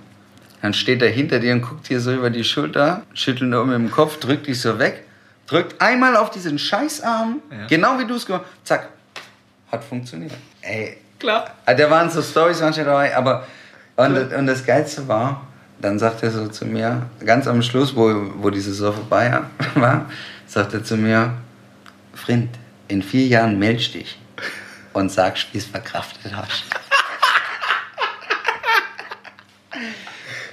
[0.62, 3.76] Dann steht er hinter dir und guckt dir so über die Schulter, schüttelt nur mit
[3.76, 5.04] dem Kopf, drückt dich so weg,
[5.48, 7.68] drückt einmal auf diesen Scheißarm, Ja.
[7.68, 8.90] genau wie du es gemacht hast, zack,
[9.72, 10.34] hat funktioniert.
[10.62, 11.54] Ey, Klar.
[11.66, 13.46] Ah, Da waren so Stories manchmal dabei, aber
[14.00, 15.46] und, und das Geilste war,
[15.82, 19.42] dann sagt er so zu mir, ganz am Schluss, wo, wo die Saison vorbei
[19.76, 20.10] war,
[20.48, 21.34] sagt er zu mir,
[22.14, 22.50] Friend,
[22.88, 24.20] in vier Jahren meldest dich
[24.94, 26.64] und sagst, wie es verkraftet hast.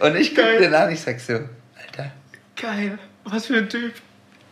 [0.00, 0.58] und ich guck Geil.
[0.60, 2.12] den an, ich sag so, Alter.
[2.54, 2.98] Geil.
[3.24, 3.94] Was für ein Typ.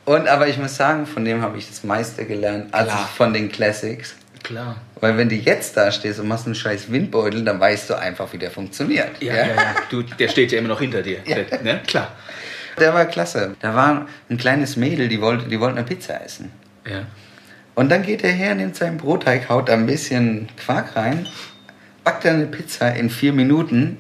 [0.05, 3.09] Und aber ich muss sagen, von dem habe ich das meiste gelernt, also Klar.
[3.17, 4.15] von den Classics.
[4.45, 4.77] Klar.
[5.01, 8.33] Weil wenn du jetzt da stehst und machst einen scheiß Windbeutel, dann weißt du einfach,
[8.33, 9.11] wie der funktioniert.
[9.21, 9.75] Ja, ja, ja.
[9.91, 11.19] Du, der steht ja immer noch hinter dir.
[11.27, 11.37] Ja.
[11.63, 11.81] Ne?
[11.87, 12.13] Klar.
[12.79, 13.57] Der war klasse.
[13.61, 16.51] Da war ein kleines Mädel, die wollte, die wollte eine Pizza essen.
[16.89, 17.07] Ja.
[17.75, 21.27] Und dann geht er her, nimmt seinen Brotteig, haut da ein bisschen Quark rein,
[22.05, 23.99] backt dann eine Pizza in vier Minuten.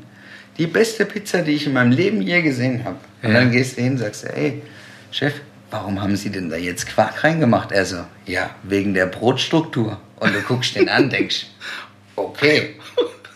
[0.59, 2.97] Die beste Pizza, die ich in meinem Leben je gesehen habe.
[3.22, 3.40] Und Ja.
[3.40, 4.62] dann gehst du hin und sagst, ey,
[5.11, 5.34] Chef,
[5.75, 7.72] warum haben Sie denn da jetzt Quark reingemacht?
[7.72, 9.99] Er so, ja, wegen der Brotstruktur.
[10.20, 11.47] Und du guckst den an, denkst,
[12.16, 12.77] okay,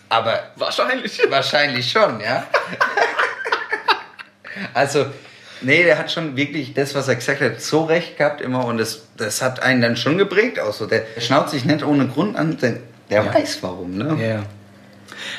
[0.08, 1.20] aber Wahrscheinlich.
[1.28, 2.46] Wahrscheinlich schon, ja.
[4.72, 5.06] also,
[5.62, 8.78] nee, der hat schon wirklich das, was er gesagt hat, so recht gehabt immer und
[8.78, 10.86] das, das hat einen dann schon geprägt auch so.
[10.86, 12.76] Der schnauzt sich nicht ohne Grund an, der,
[13.10, 13.34] der Ja.
[13.34, 14.16] weiß warum, ne?
[14.24, 14.42] Ja.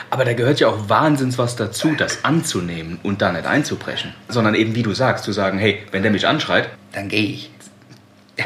[0.10, 4.14] Aber da gehört ja auch wahnsinns was dazu, das anzunehmen und da nicht einzubrechen.
[4.28, 7.52] Sondern eben, wie du sagst, zu sagen, hey, wenn der mich anschreit, Dann gehe ich.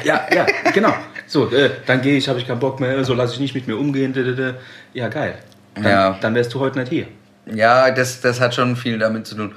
[0.04, 0.94] ja, ja, genau.
[1.28, 3.68] So, äh, dann gehe ich, habe ich keinen Bock mehr, so lasse ich nicht mit
[3.68, 4.14] mir umgehen.
[4.94, 5.38] Ja, geil.
[5.76, 6.18] Dann, Ja.
[6.22, 7.08] dann wärst du heute nicht hier.
[7.46, 9.54] Ja, das, das hat schon viel damit zu tun.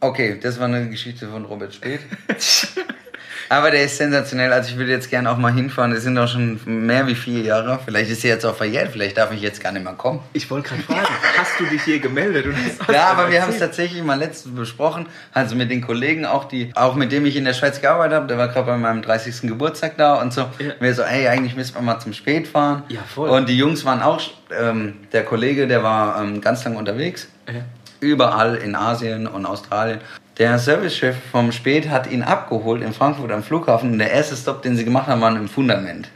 [0.00, 2.00] Okay, das war eine Geschichte von Robert Speth.
[3.48, 4.52] Aber der ist sensationell.
[4.52, 5.92] Also ich würde jetzt gerne auch mal hinfahren.
[5.92, 7.78] Das sind doch schon mehr wie vier Jahre.
[7.84, 8.90] Vielleicht ist sie jetzt auch verjährt.
[8.92, 10.20] Vielleicht darf ich jetzt gar nicht mehr kommen.
[10.32, 11.06] Ich wollte gerade fragen,
[11.38, 12.46] hast du dich hier gemeldet?
[12.92, 16.70] Ja, aber wir haben es tatsächlich mal letztens besprochen, also mit den Kollegen auch, die,
[16.74, 19.42] auch mit dem ich in der Schweiz gearbeitet habe, der war gerade bei meinem 30.
[19.48, 20.42] Geburtstag da und so.
[20.58, 20.72] Ja.
[20.80, 22.82] Wir so, ey, eigentlich müssen wir mal zum Spät fahren.
[22.88, 23.28] Ja, voll.
[23.30, 24.20] Und die Jungs waren auch,
[24.58, 27.60] ähm, der Kollege, der war ähm, ganz lang unterwegs, Ja.
[28.00, 30.00] überall in Asien und Australien.
[30.38, 34.62] Der Servicechef vom Spät hat ihn abgeholt in Frankfurt am Flughafen und der erste Stop,
[34.62, 36.08] den sie gemacht haben, war im Fundament.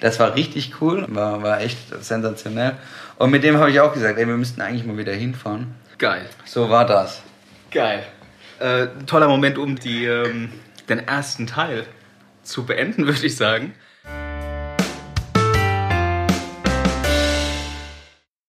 [0.00, 2.76] Das war richtig cool, war, war echt sensationell.
[3.16, 5.74] Und mit dem habe ich auch gesagt, ey, wir müssten eigentlich mal wieder hinfahren.
[5.96, 6.26] Geil.
[6.44, 7.22] So war das.
[7.70, 8.02] Geil.
[8.58, 10.52] Äh, toller Moment, um die, ähm,
[10.88, 11.86] den ersten Teil
[12.42, 13.74] zu beenden, würde ich sagen.